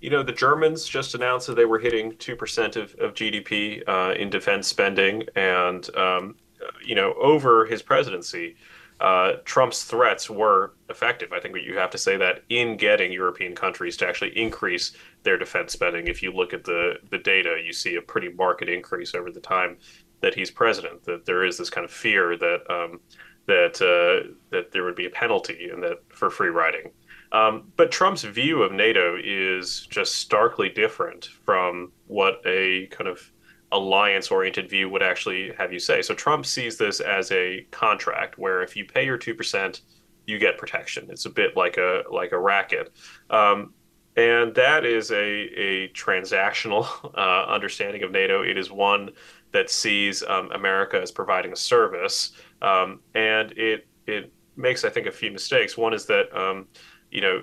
You 0.00 0.10
know, 0.10 0.22
the 0.22 0.32
Germans 0.32 0.86
just 0.86 1.14
announced 1.14 1.46
that 1.48 1.56
they 1.56 1.64
were 1.64 1.78
hitting 1.78 2.12
2% 2.12 2.76
of, 2.76 2.94
of 3.00 3.14
GDP 3.14 3.82
uh, 3.88 4.14
in 4.14 4.30
defense 4.30 4.68
spending. 4.68 5.24
And, 5.34 5.94
um, 5.96 6.36
you 6.84 6.94
know, 6.94 7.14
over 7.14 7.66
his 7.66 7.82
presidency, 7.82 8.56
uh, 9.00 9.34
Trump's 9.44 9.84
threats 9.84 10.28
were 10.28 10.74
effective. 10.88 11.32
I 11.32 11.40
think 11.40 11.56
you 11.56 11.76
have 11.78 11.90
to 11.90 11.98
say 11.98 12.16
that 12.16 12.42
in 12.48 12.76
getting 12.76 13.12
European 13.12 13.54
countries 13.54 13.96
to 13.98 14.08
actually 14.08 14.36
increase 14.36 14.92
their 15.22 15.38
defense 15.38 15.72
spending. 15.72 16.08
If 16.08 16.22
you 16.22 16.32
look 16.32 16.52
at 16.52 16.64
the, 16.64 16.98
the 17.10 17.18
data, 17.18 17.60
you 17.64 17.72
see 17.72 17.96
a 17.96 18.02
pretty 18.02 18.28
marked 18.30 18.62
increase 18.62 19.14
over 19.14 19.30
the 19.30 19.40
time 19.40 19.78
that 20.20 20.34
he's 20.34 20.50
president. 20.50 21.04
That 21.04 21.26
there 21.26 21.44
is 21.44 21.58
this 21.58 21.70
kind 21.70 21.84
of 21.84 21.92
fear 21.92 22.36
that 22.36 22.60
um, 22.68 23.00
that 23.46 23.80
uh, 23.80 24.32
that 24.50 24.72
there 24.72 24.84
would 24.84 24.96
be 24.96 25.06
a 25.06 25.10
penalty 25.10 25.70
and 25.72 25.82
that 25.82 25.98
for 26.08 26.28
free 26.28 26.50
riding. 26.50 26.90
Um, 27.32 27.72
but 27.76 27.90
Trump's 27.90 28.22
view 28.22 28.62
of 28.62 28.72
NATO 28.72 29.16
is 29.22 29.86
just 29.90 30.16
starkly 30.16 30.68
different 30.68 31.26
from 31.44 31.92
what 32.06 32.40
a 32.46 32.86
kind 32.86 33.08
of 33.08 33.30
alliance 33.70 34.30
oriented 34.30 34.70
view 34.70 34.88
would 34.88 35.02
actually 35.02 35.52
have 35.58 35.72
you 35.72 35.78
say. 35.78 36.00
So 36.00 36.14
Trump 36.14 36.46
sees 36.46 36.78
this 36.78 37.00
as 37.00 37.30
a 37.32 37.66
contract 37.70 38.38
where 38.38 38.62
if 38.62 38.76
you 38.76 38.84
pay 38.84 39.04
your 39.04 39.18
2%, 39.18 39.80
you 40.26 40.38
get 40.38 40.58
protection. 40.58 41.08
It's 41.10 41.26
a 41.26 41.30
bit 41.30 41.56
like 41.56 41.76
a 41.78 42.02
like 42.10 42.32
a 42.32 42.38
racket. 42.38 42.92
Um, 43.30 43.72
and 44.16 44.54
that 44.56 44.84
is 44.84 45.10
a, 45.10 45.16
a 45.16 45.88
transactional 45.90 46.86
uh, 47.16 47.46
understanding 47.46 48.02
of 48.02 48.10
NATO. 48.10 48.42
It 48.42 48.58
is 48.58 48.70
one 48.70 49.10
that 49.52 49.70
sees 49.70 50.22
um, 50.24 50.50
America 50.52 51.00
as 51.00 51.10
providing 51.10 51.52
a 51.52 51.56
service, 51.56 52.32
um, 52.60 53.00
and 53.14 53.52
it 53.52 53.86
it 54.06 54.32
makes 54.56 54.84
I 54.84 54.90
think 54.90 55.06
a 55.06 55.12
few 55.12 55.30
mistakes. 55.30 55.78
One 55.78 55.94
is 55.94 56.04
that 56.06 56.34
um, 56.36 56.66
you 57.10 57.20
know, 57.20 57.42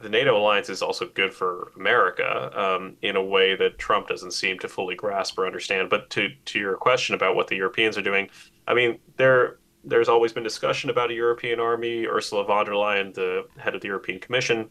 the 0.00 0.08
NATO 0.08 0.36
alliance 0.36 0.68
is 0.68 0.82
also 0.82 1.06
good 1.06 1.32
for 1.32 1.72
America 1.76 2.50
um, 2.58 2.96
in 3.02 3.16
a 3.16 3.22
way 3.22 3.54
that 3.56 3.78
Trump 3.78 4.08
doesn't 4.08 4.32
seem 4.32 4.58
to 4.60 4.68
fully 4.68 4.94
grasp 4.94 5.38
or 5.38 5.46
understand. 5.46 5.90
But 5.90 6.10
to 6.10 6.30
to 6.46 6.58
your 6.58 6.76
question 6.76 7.14
about 7.14 7.36
what 7.36 7.48
the 7.48 7.56
Europeans 7.56 7.98
are 7.98 8.02
doing, 8.02 8.28
I 8.66 8.74
mean, 8.74 8.98
there 9.16 9.58
there's 9.84 10.08
always 10.08 10.32
been 10.32 10.42
discussion 10.42 10.90
about 10.90 11.10
a 11.10 11.14
European 11.14 11.60
army. 11.60 12.06
Ursula 12.06 12.44
von 12.44 12.64
der 12.64 12.72
Leyen, 12.72 13.12
the 13.14 13.46
head 13.58 13.74
of 13.74 13.82
the 13.82 13.88
European 13.88 14.18
Commission, 14.18 14.70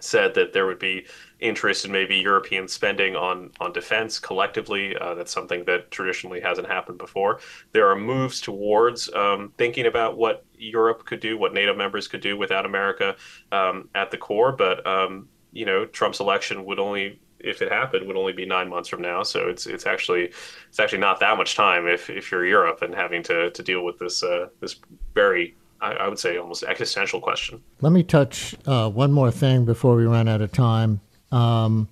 said 0.00 0.34
that 0.34 0.52
there 0.52 0.66
would 0.66 0.78
be 0.78 1.06
interest 1.40 1.84
in 1.84 1.92
maybe 1.92 2.16
European 2.16 2.66
spending 2.68 3.16
on 3.16 3.50
on 3.60 3.72
defense 3.72 4.18
collectively. 4.18 4.96
Uh, 4.96 5.14
that's 5.14 5.32
something 5.32 5.64
that 5.64 5.90
traditionally 5.90 6.40
hasn't 6.40 6.68
happened 6.68 6.98
before. 6.98 7.40
There 7.72 7.88
are 7.88 7.96
moves 7.96 8.40
towards 8.40 9.12
um, 9.14 9.52
thinking 9.58 9.86
about 9.86 10.16
what 10.16 10.44
Europe 10.56 11.04
could 11.04 11.20
do, 11.20 11.38
what 11.38 11.54
NATO 11.54 11.74
members 11.74 12.08
could 12.08 12.20
do 12.20 12.36
without 12.36 12.66
America 12.66 13.16
um, 13.52 13.88
at 13.94 14.10
the 14.10 14.18
core. 14.18 14.52
But 14.52 14.86
um, 14.86 15.28
you 15.52 15.64
know, 15.64 15.86
Trump's 15.86 16.20
election 16.20 16.64
would 16.64 16.78
only 16.78 17.20
if 17.40 17.62
it 17.62 17.70
happened 17.70 18.06
would 18.06 18.16
only 18.16 18.32
be 18.32 18.44
nine 18.44 18.68
months 18.68 18.88
from 18.88 19.00
now. 19.00 19.22
So 19.22 19.48
it's 19.48 19.66
it's 19.66 19.86
actually 19.86 20.32
it's 20.68 20.80
actually 20.80 20.98
not 20.98 21.20
that 21.20 21.36
much 21.36 21.54
time 21.54 21.86
if, 21.86 22.10
if 22.10 22.30
you're 22.30 22.46
Europe 22.46 22.82
and 22.82 22.94
having 22.94 23.22
to, 23.24 23.50
to 23.50 23.62
deal 23.62 23.84
with 23.84 23.98
this 23.98 24.22
uh, 24.22 24.48
this 24.60 24.76
very 25.14 25.56
I, 25.80 25.92
I 25.92 26.08
would 26.08 26.18
say 26.18 26.36
almost 26.36 26.64
existential 26.64 27.20
question. 27.20 27.62
Let 27.80 27.92
me 27.92 28.02
touch 28.02 28.54
uh, 28.66 28.90
one 28.90 29.12
more 29.12 29.30
thing 29.30 29.64
before 29.64 29.96
we 29.96 30.04
run 30.04 30.28
out 30.28 30.40
of 30.40 30.52
time. 30.52 31.00
Um, 31.30 31.88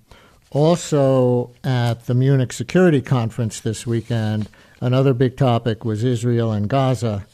also, 0.51 1.51
at 1.63 2.05
the 2.05 2.13
Munich 2.13 2.53
Security 2.53 3.01
Conference 3.01 3.59
this 3.59 3.85
weekend, 3.85 4.49
another 4.81 5.13
big 5.13 5.37
topic 5.37 5.85
was 5.85 6.03
Israel 6.03 6.51
and 6.51 6.69
Gaza. 6.69 7.25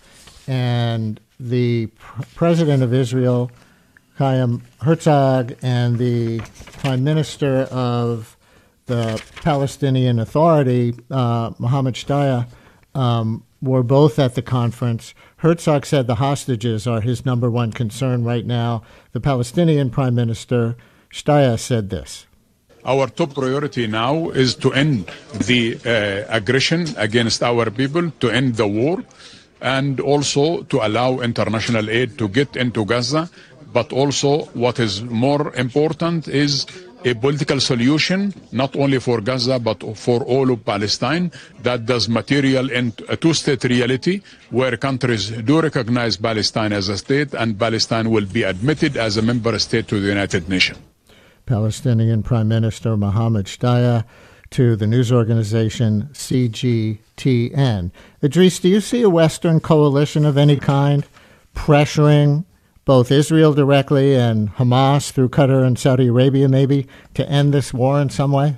And 0.47 1.19
the 1.39 1.87
pr- 1.87 2.23
president 2.35 2.83
of 2.83 2.93
Israel, 2.93 3.51
Chaim 4.17 4.63
Herzog, 4.81 5.55
and 5.61 5.97
the 5.97 6.39
prime 6.79 7.03
minister 7.03 7.67
of 7.71 8.35
the 8.85 9.21
Palestinian 9.35 10.19
Authority, 10.19 10.93
uh, 11.09 11.51
Mohammed 11.57 11.95
Shtayyeh, 11.95 12.47
um, 12.95 13.43
were 13.61 13.83
both 13.83 14.19
at 14.19 14.35
the 14.35 14.41
conference. 14.41 15.13
Herzog 15.43 15.85
said 15.85 16.07
the 16.07 16.23
hostages 16.23 16.87
are 16.87 17.01
his 17.01 17.25
number 17.25 17.51
one 17.51 17.73
concern 17.73 18.23
right 18.23 18.45
now. 18.45 18.81
The 19.11 19.19
Palestinian 19.19 19.89
Prime 19.89 20.15
Minister 20.15 20.77
Shtayyeh 21.11 21.59
said 21.59 21.89
this. 21.89 22.25
Our 22.85 23.07
top 23.07 23.35
priority 23.35 23.87
now 23.87 24.29
is 24.29 24.55
to 24.63 24.71
end 24.71 25.11
the 25.33 25.75
uh, 25.83 26.23
aggression 26.33 26.87
against 26.95 27.43
our 27.43 27.69
people, 27.69 28.09
to 28.21 28.29
end 28.29 28.55
the 28.55 28.67
war, 28.67 29.03
and 29.59 29.99
also 29.99 30.63
to 30.63 30.79
allow 30.79 31.19
international 31.19 31.89
aid 31.89 32.17
to 32.19 32.29
get 32.29 32.55
into 32.55 32.85
Gaza. 32.85 33.29
But 33.73 33.91
also, 33.91 34.45
what 34.53 34.79
is 34.79 35.03
more 35.03 35.53
important 35.55 36.29
is 36.29 36.65
a 37.05 37.13
political 37.13 37.59
solution, 37.59 38.33
not 38.51 38.75
only 38.75 38.99
for 38.99 39.21
Gaza, 39.21 39.59
but 39.59 39.97
for 39.97 40.23
all 40.23 40.51
of 40.51 40.65
Palestine, 40.65 41.31
that 41.61 41.85
does 41.85 42.07
material 42.07 42.69
in 42.69 42.93
a 43.09 43.17
two-state 43.17 43.63
reality, 43.65 44.21
where 44.49 44.77
countries 44.77 45.29
do 45.29 45.61
recognize 45.61 46.17
Palestine 46.17 46.73
as 46.73 46.89
a 46.89 46.97
state, 46.97 47.33
and 47.33 47.59
Palestine 47.59 48.09
will 48.09 48.25
be 48.25 48.43
admitted 48.43 48.97
as 48.97 49.17
a 49.17 49.21
member 49.21 49.57
state 49.59 49.87
to 49.87 49.99
the 49.99 50.07
United 50.07 50.47
Nations. 50.49 50.79
Palestinian 51.45 52.23
Prime 52.23 52.47
Minister 52.47 52.95
Mohammed 52.95 53.47
Shtayyeh 53.47 54.05
to 54.51 54.75
the 54.75 54.87
news 54.87 55.11
organization 55.11 56.09
CGTN. 56.13 57.91
Idrees, 58.21 58.61
do 58.61 58.69
you 58.69 58.79
see 58.79 59.01
a 59.01 59.09
Western 59.09 59.59
coalition 59.59 60.25
of 60.25 60.37
any 60.37 60.57
kind 60.57 61.05
pressuring 61.55 62.45
both 62.85 63.11
Israel 63.11 63.53
directly 63.53 64.15
and 64.15 64.49
Hamas 64.55 65.11
through 65.11 65.29
Qatar 65.29 65.65
and 65.65 65.77
Saudi 65.77 66.07
Arabia, 66.07 66.49
maybe, 66.49 66.87
to 67.13 67.27
end 67.29 67.53
this 67.53 67.73
war 67.73 68.01
in 68.01 68.09
some 68.09 68.31
way? 68.31 68.57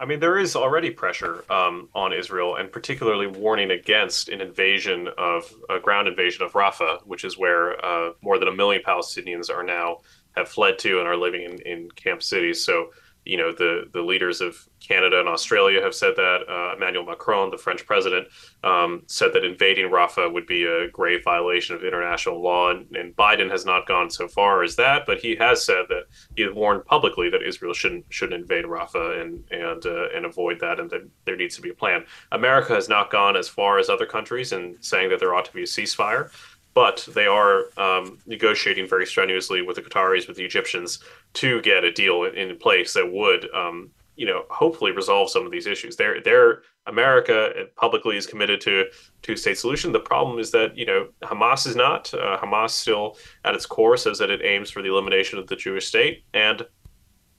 I 0.00 0.04
mean, 0.04 0.20
there 0.20 0.38
is 0.38 0.54
already 0.54 0.90
pressure 0.90 1.44
um, 1.50 1.88
on 1.94 2.12
Israel, 2.12 2.54
and 2.56 2.70
particularly 2.70 3.26
warning 3.26 3.72
against 3.72 4.28
an 4.28 4.40
invasion 4.40 5.08
of 5.18 5.52
a 5.68 5.80
ground 5.80 6.06
invasion 6.06 6.44
of 6.44 6.52
Rafah, 6.52 7.04
which 7.04 7.24
is 7.24 7.36
where 7.36 7.84
uh, 7.84 8.12
more 8.22 8.38
than 8.38 8.48
a 8.48 8.54
million 8.54 8.82
Palestinians 8.86 9.50
are 9.50 9.64
now 9.64 9.98
have 10.36 10.48
fled 10.48 10.78
to 10.80 11.00
and 11.00 11.08
are 11.08 11.16
living 11.16 11.42
in, 11.42 11.58
in 11.62 11.90
camp 11.90 12.22
cities. 12.22 12.64
So 12.64 12.90
you 13.28 13.36
know 13.36 13.52
the 13.52 13.84
the 13.92 14.00
leaders 14.00 14.40
of 14.40 14.66
Canada 14.80 15.20
and 15.20 15.28
Australia 15.28 15.82
have 15.82 15.94
said 15.94 16.16
that. 16.16 16.38
Uh, 16.48 16.74
Emmanuel 16.74 17.04
Macron, 17.04 17.50
the 17.50 17.58
French 17.58 17.84
president, 17.84 18.26
um, 18.64 19.02
said 19.06 19.32
that 19.34 19.44
invading 19.44 19.90
Rafah 19.90 20.32
would 20.32 20.46
be 20.46 20.64
a 20.64 20.88
grave 20.88 21.24
violation 21.24 21.76
of 21.76 21.84
international 21.84 22.42
law, 22.42 22.70
and, 22.70 22.86
and, 22.96 23.14
Biden 23.16 23.50
has 23.50 23.66
not 23.66 23.86
gone 23.86 24.08
so 24.10 24.28
far 24.28 24.62
as 24.62 24.76
that, 24.76 25.04
but 25.04 25.18
he 25.18 25.34
has 25.36 25.64
said 25.64 25.84
that 25.88 26.04
he 26.36 26.42
has 26.42 26.54
warned 26.54 26.86
publicly 26.86 27.28
that 27.28 27.42
Israel 27.42 27.74
shouldn't 27.74 28.06
shouldn't 28.08 28.40
invade 28.40 28.64
Rafah 28.64 29.20
and 29.20 29.44
and 29.50 29.84
uh, 29.84 30.08
and 30.14 30.24
avoid 30.24 30.58
that, 30.60 30.80
and 30.80 30.88
that 30.90 31.06
there 31.26 31.36
needs 31.36 31.54
to 31.56 31.62
be 31.62 31.68
a 31.68 31.74
plan. 31.74 32.06
America 32.32 32.72
has 32.72 32.88
not 32.88 33.10
gone 33.10 33.36
as 33.36 33.48
far 33.48 33.78
as 33.78 33.90
other 33.90 34.06
countries 34.06 34.52
in 34.52 34.78
saying 34.80 35.10
that 35.10 35.20
there 35.20 35.34
ought 35.34 35.44
to 35.44 35.52
be 35.52 35.62
a 35.62 35.66
ceasefire 35.66 36.30
but 36.74 37.08
they 37.14 37.26
are 37.26 37.64
um, 37.76 38.18
negotiating 38.26 38.88
very 38.88 39.06
strenuously 39.06 39.62
with 39.62 39.76
the 39.76 39.82
Qataris, 39.82 40.28
with 40.28 40.36
the 40.36 40.44
Egyptians, 40.44 41.00
to 41.34 41.60
get 41.62 41.84
a 41.84 41.92
deal 41.92 42.24
in, 42.24 42.34
in 42.34 42.56
place 42.56 42.94
that 42.94 43.10
would, 43.12 43.52
um, 43.52 43.90
you 44.16 44.26
know, 44.26 44.44
hopefully 44.50 44.92
resolve 44.92 45.30
some 45.30 45.44
of 45.44 45.52
these 45.52 45.66
issues. 45.66 45.96
They're, 45.96 46.20
they're 46.22 46.62
America 46.88 47.66
publicly 47.76 48.16
is 48.16 48.26
committed 48.26 48.60
to 48.62 48.86
two-state 49.22 49.58
solution. 49.58 49.92
The 49.92 50.00
problem 50.00 50.38
is 50.38 50.50
that 50.52 50.76
you 50.76 50.86
know 50.86 51.08
Hamas 51.22 51.66
is 51.66 51.76
not. 51.76 52.12
Uh, 52.12 52.38
Hamas 52.38 52.70
still, 52.70 53.16
at 53.44 53.54
its 53.54 53.66
core, 53.66 53.96
says 53.96 54.18
that 54.18 54.30
it 54.30 54.40
aims 54.42 54.70
for 54.70 54.82
the 54.82 54.88
elimination 54.88 55.38
of 55.38 55.46
the 55.46 55.56
Jewish 55.56 55.86
state, 55.86 56.24
and 56.34 56.66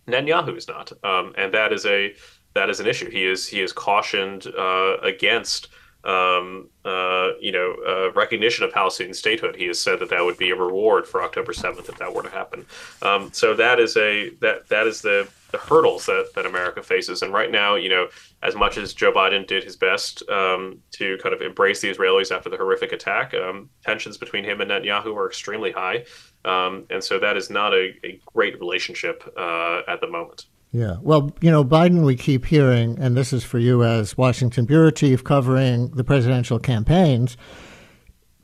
Netanyahu 0.07 0.55
is 0.55 0.67
not. 0.67 0.91
Um, 1.03 1.33
and 1.37 1.53
that 1.53 1.73
is 1.73 1.85
a 1.85 2.13
that 2.53 2.69
is 2.69 2.79
an 2.79 2.87
issue. 2.87 3.09
He 3.09 3.25
is 3.25 3.47
he 3.47 3.61
is 3.61 3.73
cautioned 3.73 4.47
uh, 4.47 4.97
against 5.01 5.69
um, 6.03 6.69
uh, 6.85 7.29
you 7.39 7.51
know, 7.51 7.75
uh, 7.87 8.11
recognition 8.13 8.63
of 8.63 8.71
Palestinian 8.71 9.13
statehood. 9.13 9.55
He 9.55 9.65
has 9.65 9.79
said 9.79 9.99
that 9.99 10.09
that 10.09 10.23
would 10.23 10.37
be 10.37 10.51
a 10.51 10.55
reward 10.55 11.07
for 11.07 11.21
October 11.21 11.53
seventh 11.53 11.89
if 11.89 11.97
that 11.97 12.13
were 12.13 12.23
to 12.23 12.29
happen. 12.29 12.65
Um, 13.01 13.31
so 13.33 13.53
that 13.55 13.79
is 13.79 13.97
a 13.97 14.29
that 14.41 14.69
that 14.69 14.87
is 14.87 15.01
the 15.01 15.27
the 15.51 15.57
hurdles 15.57 16.05
that, 16.05 16.29
that 16.35 16.45
America 16.45 16.83
faces. 16.83 17.23
And 17.23 17.33
right 17.33 17.51
now, 17.51 17.75
you 17.75 17.89
know, 17.89 18.07
as 18.43 18.55
much 18.55 18.77
as 18.77 18.93
Joe 18.93 19.11
Biden 19.11 19.47
did 19.47 19.63
his 19.63 19.75
best 19.75 20.21
um, 20.29 20.79
to 20.91 21.17
kind 21.23 21.33
of 21.33 21.41
embrace 21.41 21.81
the 21.81 21.91
Israelis 21.91 22.35
after 22.35 22.49
the 22.49 22.57
horrific 22.57 22.91
attack, 22.91 23.33
um, 23.33 23.69
tensions 23.83 24.17
between 24.17 24.43
him 24.43 24.61
and 24.61 24.69
Netanyahu 24.69 25.15
are 25.15 25.27
extremely 25.27 25.71
high. 25.71 26.05
Um, 26.45 26.85
and 26.89 27.03
so 27.03 27.19
that 27.19 27.35
is 27.35 27.49
not 27.49 27.73
a, 27.73 27.93
a 28.03 28.21
great 28.27 28.59
relationship 28.59 29.23
uh, 29.35 29.81
at 29.87 30.01
the 30.01 30.07
moment. 30.07 30.45
Yeah. 30.71 30.97
Well, 31.01 31.35
you 31.41 31.49
know, 31.49 31.65
Biden, 31.65 32.05
we 32.05 32.15
keep 32.15 32.45
hearing, 32.45 32.99
and 32.99 33.17
this 33.17 33.33
is 33.33 33.43
for 33.43 33.57
you 33.57 33.83
as 33.83 34.17
Washington 34.17 34.65
bureau 34.65 34.91
chief 34.91 35.23
covering 35.23 35.89
the 35.89 36.03
presidential 36.03 36.59
campaigns. 36.59 37.37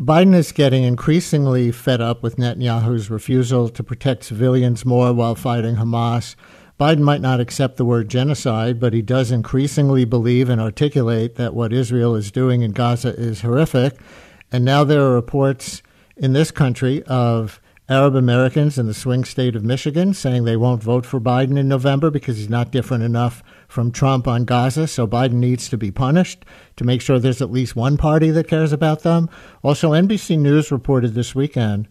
Biden 0.01 0.33
is 0.33 0.51
getting 0.51 0.83
increasingly 0.83 1.71
fed 1.71 2.01
up 2.01 2.23
with 2.23 2.37
Netanyahu's 2.37 3.09
refusal 3.09 3.69
to 3.69 3.83
protect 3.83 4.25
civilians 4.25 4.85
more 4.85 5.13
while 5.13 5.35
fighting 5.35 5.75
Hamas. 5.75 6.35
Biden 6.79 6.99
might 6.99 7.21
not 7.21 7.39
accept 7.39 7.77
the 7.77 7.85
word 7.85 8.09
genocide, 8.09 8.79
but 8.79 8.91
he 8.91 9.01
does 9.01 9.31
increasingly 9.31 10.03
believe 10.03 10.49
and 10.49 10.59
articulate 10.59 11.35
that 11.35 11.53
what 11.53 11.71
Israel 11.71 12.15
is 12.15 12.31
doing 12.31 12.61
in 12.61 12.71
Gaza 12.71 13.13
is 13.15 13.41
horrific. 13.41 13.97
And 14.51 14.65
now 14.65 14.83
there 14.83 15.01
are 15.01 15.13
reports 15.13 15.81
in 16.17 16.33
this 16.33 16.51
country 16.51 17.03
of 17.03 17.61
Arab 17.87 18.15
Americans 18.15 18.79
in 18.79 18.87
the 18.87 18.95
swing 18.95 19.23
state 19.23 19.55
of 19.55 19.63
Michigan 19.63 20.11
saying 20.11 20.43
they 20.43 20.57
won't 20.57 20.81
vote 20.81 21.05
for 21.05 21.19
Biden 21.19 21.55
in 21.55 21.67
November 21.67 22.09
because 22.09 22.37
he's 22.37 22.49
not 22.49 22.71
different 22.71 23.03
enough 23.03 23.43
from 23.67 23.91
Trump 23.91 24.27
on 24.27 24.43
Gaza. 24.43 24.87
So 24.87 25.05
Biden 25.05 25.33
needs 25.33 25.69
to 25.69 25.77
be 25.77 25.91
punished 25.91 26.45
to 26.77 26.83
make 26.83 26.99
sure 26.99 27.19
there's 27.19 27.43
at 27.43 27.51
least 27.51 27.75
one 27.75 27.95
party 27.95 28.31
that 28.31 28.47
cares 28.47 28.73
about 28.73 29.03
them. 29.03 29.29
Also, 29.61 29.91
NBC 29.91 30.39
News 30.39 30.71
reported 30.71 31.13
this 31.13 31.35
weekend 31.35 31.87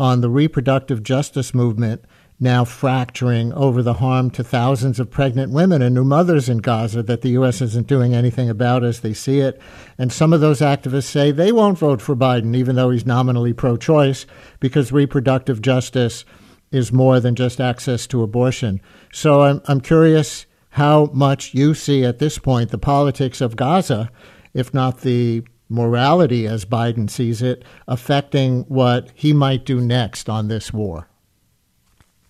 on 0.00 0.20
the 0.20 0.30
reproductive 0.30 1.04
justice 1.04 1.54
movement 1.54 2.04
now 2.42 2.64
fracturing 2.64 3.52
over 3.52 3.82
the 3.82 3.94
harm 3.94 4.30
to 4.30 4.42
thousands 4.42 4.98
of 4.98 5.10
pregnant 5.10 5.52
women 5.52 5.82
and 5.82 5.94
new 5.94 6.04
mothers 6.04 6.48
in 6.48 6.58
Gaza 6.58 7.02
that 7.02 7.20
the 7.20 7.28
U.S. 7.30 7.60
isn't 7.60 7.86
doing 7.86 8.14
anything 8.14 8.48
about 8.48 8.82
as 8.82 9.00
they 9.00 9.12
see 9.12 9.40
it. 9.40 9.60
And 9.98 10.10
some 10.10 10.32
of 10.32 10.40
those 10.40 10.60
activists 10.60 11.04
say 11.04 11.30
they 11.30 11.52
won't 11.52 11.78
vote 11.78 12.00
for 12.00 12.16
Biden, 12.16 12.56
even 12.56 12.76
though 12.76 12.88
he's 12.88 13.04
nominally 13.04 13.52
pro 13.52 13.76
choice, 13.76 14.24
because 14.58 14.90
reproductive 14.90 15.60
justice 15.60 16.24
is 16.72 16.92
more 16.92 17.20
than 17.20 17.34
just 17.34 17.60
access 17.60 18.06
to 18.06 18.22
abortion. 18.22 18.80
So 19.12 19.42
I'm, 19.42 19.60
I'm 19.66 19.82
curious 19.82 20.46
how 20.70 21.10
much 21.12 21.52
you 21.52 21.74
see 21.74 22.04
at 22.04 22.20
this 22.20 22.38
point 22.38 22.70
the 22.70 22.78
politics 22.78 23.42
of 23.42 23.56
Gaza, 23.56 24.10
if 24.54 24.72
not 24.72 25.02
the 25.02 25.42
morality 25.68 26.46
as 26.46 26.64
Biden 26.64 27.10
sees 27.10 27.42
it, 27.42 27.64
affecting 27.86 28.62
what 28.62 29.10
he 29.14 29.34
might 29.34 29.66
do 29.66 29.80
next 29.80 30.30
on 30.30 30.48
this 30.48 30.72
war. 30.72 31.09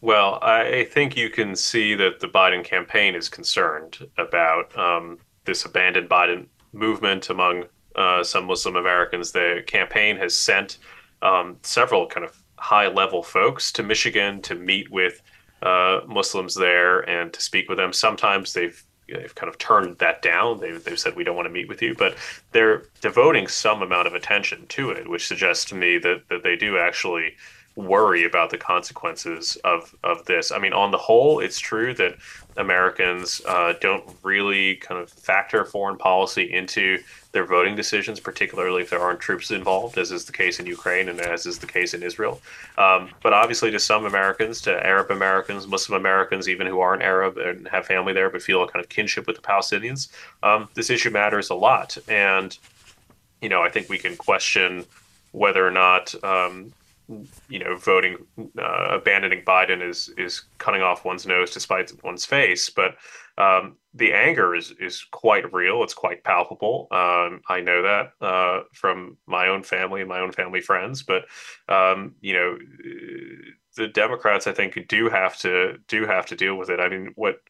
Well, 0.02 0.38
I 0.40 0.84
think 0.84 1.16
you 1.16 1.28
can 1.28 1.54
see 1.54 1.94
that 1.94 2.20
the 2.20 2.26
Biden 2.26 2.64
campaign 2.64 3.14
is 3.14 3.28
concerned 3.28 3.98
about 4.16 4.76
um, 4.78 5.18
this 5.44 5.64
abandoned 5.64 6.08
Biden 6.08 6.46
movement 6.72 7.28
among 7.28 7.64
uh, 7.96 8.24
some 8.24 8.46
Muslim 8.46 8.76
Americans. 8.76 9.32
The 9.32 9.62
campaign 9.66 10.16
has 10.16 10.34
sent 10.34 10.78
um, 11.20 11.58
several 11.62 12.06
kind 12.06 12.24
of 12.24 12.42
high 12.56 12.88
level 12.88 13.22
folks 13.22 13.72
to 13.72 13.82
Michigan 13.82 14.40
to 14.42 14.54
meet 14.54 14.90
with 14.90 15.20
uh, 15.62 16.00
Muslims 16.06 16.54
there 16.54 17.00
and 17.08 17.32
to 17.32 17.40
speak 17.40 17.68
with 17.68 17.76
them. 17.78 17.92
Sometimes 17.92 18.54
they've 18.54 18.82
they've 19.12 19.34
kind 19.34 19.50
of 19.50 19.58
turned 19.58 19.98
that 19.98 20.22
down. 20.22 20.60
They've, 20.60 20.82
they've 20.82 20.98
said 20.98 21.16
we 21.16 21.24
don't 21.24 21.34
want 21.34 21.46
to 21.46 21.52
meet 21.52 21.68
with 21.68 21.82
you, 21.82 21.96
but 21.96 22.16
they're 22.52 22.84
devoting 23.00 23.48
some 23.48 23.82
amount 23.82 24.06
of 24.06 24.14
attention 24.14 24.66
to 24.68 24.90
it, 24.90 25.10
which 25.10 25.26
suggests 25.26 25.64
to 25.66 25.74
me 25.74 25.98
that 25.98 26.22
that 26.28 26.42
they 26.42 26.56
do 26.56 26.78
actually 26.78 27.34
worry 27.86 28.24
about 28.24 28.50
the 28.50 28.58
consequences 28.58 29.56
of 29.64 29.94
of 30.04 30.24
this. 30.26 30.52
I 30.52 30.58
mean, 30.58 30.72
on 30.72 30.90
the 30.90 30.98
whole, 30.98 31.40
it's 31.40 31.58
true 31.58 31.94
that 31.94 32.16
Americans 32.56 33.40
uh, 33.46 33.74
don't 33.80 34.04
really 34.22 34.76
kind 34.76 35.00
of 35.00 35.10
factor 35.10 35.64
foreign 35.64 35.96
policy 35.96 36.52
into 36.52 36.98
their 37.32 37.44
voting 37.44 37.76
decisions, 37.76 38.18
particularly 38.18 38.82
if 38.82 38.90
there 38.90 39.00
aren't 39.00 39.20
troops 39.20 39.50
involved, 39.50 39.96
as 39.98 40.10
is 40.10 40.24
the 40.24 40.32
case 40.32 40.58
in 40.58 40.66
Ukraine 40.66 41.08
and 41.08 41.20
as 41.20 41.46
is 41.46 41.58
the 41.58 41.66
case 41.66 41.94
in 41.94 42.02
Israel. 42.02 42.40
Um, 42.76 43.10
but 43.22 43.32
obviously, 43.32 43.70
to 43.70 43.78
some 43.78 44.04
Americans, 44.04 44.60
to 44.62 44.86
Arab 44.86 45.10
Americans, 45.10 45.66
Muslim 45.66 46.00
Americans, 46.00 46.48
even 46.48 46.66
who 46.66 46.80
aren't 46.80 47.02
Arab 47.02 47.38
and 47.38 47.68
have 47.68 47.86
family 47.86 48.12
there 48.12 48.30
but 48.30 48.42
feel 48.42 48.62
a 48.62 48.68
kind 48.68 48.84
of 48.84 48.88
kinship 48.88 49.26
with 49.26 49.36
the 49.36 49.42
Palestinians, 49.42 50.08
um, 50.42 50.68
this 50.74 50.90
issue 50.90 51.10
matters 51.10 51.50
a 51.50 51.54
lot. 51.54 51.96
And 52.08 52.56
you 53.40 53.48
know, 53.48 53.62
I 53.62 53.70
think 53.70 53.88
we 53.88 53.98
can 53.98 54.16
question 54.16 54.84
whether 55.32 55.66
or 55.66 55.70
not 55.70 56.14
um, 56.24 56.72
you 57.48 57.58
know, 57.58 57.76
voting, 57.76 58.16
uh, 58.58 58.88
abandoning 58.90 59.42
Biden 59.44 59.86
is 59.86 60.10
is 60.16 60.42
cutting 60.58 60.82
off 60.82 61.04
one's 61.04 61.26
nose 61.26 61.50
to 61.52 61.60
spite 61.60 61.92
one's 62.04 62.24
face. 62.24 62.70
But 62.70 62.96
um, 63.38 63.76
the 63.94 64.12
anger 64.12 64.54
is 64.54 64.72
is 64.80 65.04
quite 65.10 65.52
real. 65.52 65.82
It's 65.82 65.94
quite 65.94 66.24
palpable. 66.24 66.88
Um, 66.90 67.40
I 67.48 67.60
know 67.60 67.82
that 67.82 68.12
uh, 68.24 68.62
from 68.72 69.16
my 69.26 69.48
own 69.48 69.62
family 69.62 70.00
and 70.00 70.08
my 70.08 70.20
own 70.20 70.32
family 70.32 70.60
friends. 70.60 71.02
But 71.02 71.24
um, 71.68 72.14
you 72.20 72.34
know, 72.34 72.58
the 73.76 73.88
Democrats, 73.88 74.46
I 74.46 74.52
think, 74.52 74.78
do 74.88 75.08
have 75.08 75.36
to 75.38 75.78
do 75.88 76.06
have 76.06 76.26
to 76.26 76.36
deal 76.36 76.56
with 76.56 76.70
it. 76.70 76.80
I 76.80 76.88
mean, 76.88 77.12
what 77.16 77.40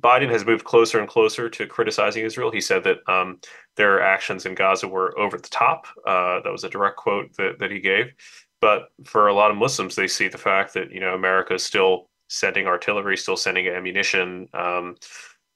Biden 0.00 0.30
has 0.30 0.46
moved 0.46 0.64
closer 0.64 0.98
and 0.98 1.08
closer 1.08 1.50
to 1.50 1.66
criticizing 1.66 2.24
Israel. 2.24 2.50
He 2.50 2.60
said 2.60 2.84
that 2.84 2.98
um, 3.06 3.40
their 3.76 4.00
actions 4.00 4.46
in 4.46 4.54
Gaza 4.54 4.88
were 4.88 5.18
over 5.18 5.36
the 5.36 5.48
top. 5.48 5.86
Uh, 6.06 6.40
that 6.40 6.50
was 6.50 6.64
a 6.64 6.70
direct 6.70 6.96
quote 6.96 7.34
that, 7.36 7.58
that 7.58 7.70
he 7.70 7.80
gave. 7.80 8.12
But 8.60 8.90
for 9.04 9.28
a 9.28 9.34
lot 9.34 9.50
of 9.50 9.56
Muslims, 9.56 9.94
they 9.94 10.08
see 10.08 10.28
the 10.28 10.38
fact 10.38 10.74
that 10.74 10.90
you 10.90 11.00
know 11.00 11.14
America 11.14 11.54
is 11.54 11.64
still 11.64 12.08
sending 12.28 12.66
artillery, 12.66 13.16
still 13.16 13.36
sending 13.36 13.68
ammunition, 13.68 14.48
um, 14.52 14.96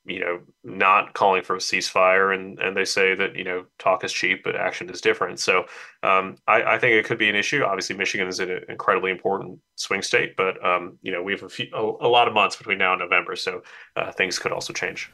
you 0.05 0.19
know, 0.19 0.41
not 0.65 1.15
calling 1.15 1.43
for 1.43 1.55
a 1.57 1.59
ceasefire, 1.59 2.35
and 2.35 2.59
and 2.59 2.77
they 2.77 2.85
say 2.85 3.15
that 3.15 3.37
you 3.37 3.45
know 3.45 3.65
talk 3.79 4.03
is 4.03 4.13
cheap, 4.13 4.43
but 4.43 4.57
action 4.57 4.91
is 4.91 5.01
different. 5.01 5.39
So 5.39 5.67
um, 6.03 6.37
I, 6.49 6.63
I, 6.63 6.79
think 6.79 6.95
it 6.95 7.05
could 7.05 7.19
be 7.19 7.29
an 7.29 7.37
issue. 7.37 7.63
Obviously, 7.63 7.97
Michigan 7.97 8.27
is 8.27 8.41
an 8.41 8.61
incredibly 8.69 9.13
important 9.13 9.61
swing 9.77 10.03
state, 10.03 10.37
but 10.37 10.65
um, 10.65 10.99
you 11.03 11.13
know 11.13 11.23
we 11.23 11.33
have 11.33 11.45
a, 11.45 11.49
few, 11.49 11.67
a, 11.73 12.07
a, 12.07 12.09
lot 12.09 12.27
of 12.27 12.35
months 12.35 12.57
between 12.57 12.79
now 12.79 12.93
and 12.93 13.01
November, 13.01 13.37
so 13.37 13.63
uh, 13.95 14.11
things 14.11 14.39
could 14.39 14.51
also 14.51 14.73
change. 14.73 15.11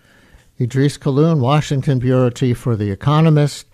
Idrees 0.58 0.98
Kahloon, 0.98 1.38
Washington 1.38 1.98
bureau 1.98 2.30
chief 2.30 2.58
for 2.58 2.74
The 2.74 2.90
Economist. 2.90 3.67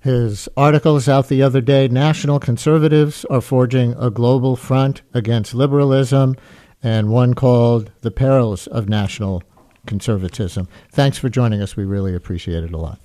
His 0.00 0.48
articles 0.56 1.08
out 1.08 1.28
the 1.28 1.42
other 1.42 1.60
day 1.60 1.88
National 1.88 2.38
conservatives 2.38 3.24
are 3.24 3.40
forging 3.40 3.94
a 3.98 4.10
global 4.10 4.54
front 4.54 5.02
against 5.12 5.54
liberalism, 5.54 6.36
and 6.82 7.10
one 7.10 7.34
called 7.34 7.90
The 8.02 8.12
Perils 8.12 8.68
of 8.68 8.88
National 8.88 9.42
Conservatism. 9.86 10.68
Thanks 10.92 11.18
for 11.18 11.28
joining 11.28 11.60
us. 11.60 11.76
We 11.76 11.84
really 11.84 12.14
appreciate 12.14 12.62
it 12.62 12.72
a 12.72 12.76
lot. 12.76 13.00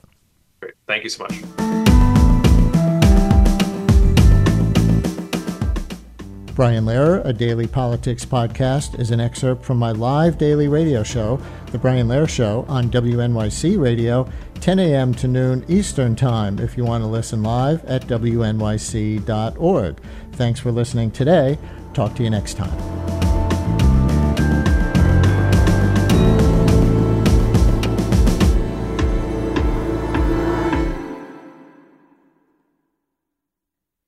Great. 0.60 0.76
Thank 0.88 1.04
you 1.04 1.10
so 1.10 1.24
much. 1.24 1.34
Brian 6.54 6.86
Lehrer, 6.86 7.26
a 7.26 7.34
daily 7.34 7.66
politics 7.66 8.24
podcast, 8.24 9.00
is 9.00 9.10
an 9.10 9.20
excerpt 9.20 9.66
from 9.66 9.80
my 9.80 9.92
live 9.92 10.38
daily 10.38 10.68
radio 10.68 11.02
show, 11.02 11.42
The 11.72 11.80
Brian 11.80 12.08
Lehrer 12.08 12.30
Show, 12.30 12.64
on 12.68 12.92
WNYC 12.92 13.82
Radio 13.82 14.30
10 14.64 14.80
a.m. 14.80 15.14
to 15.14 15.28
noon 15.28 15.66
Eastern 15.68 16.16
Time 16.16 16.58
if 16.58 16.78
you 16.78 16.86
want 16.86 17.04
to 17.04 17.08
listen 17.08 17.44
live 17.44 17.84
at 17.84 18.04
wnyc.org. 18.04 20.00
Thanks 20.32 20.60
for 20.62 20.72
listening 20.72 21.12
today. 21.12 21.60
Talk 21.94 22.16
to 22.16 22.24
you 22.24 22.30
next 22.30 22.54
time. 22.54 22.93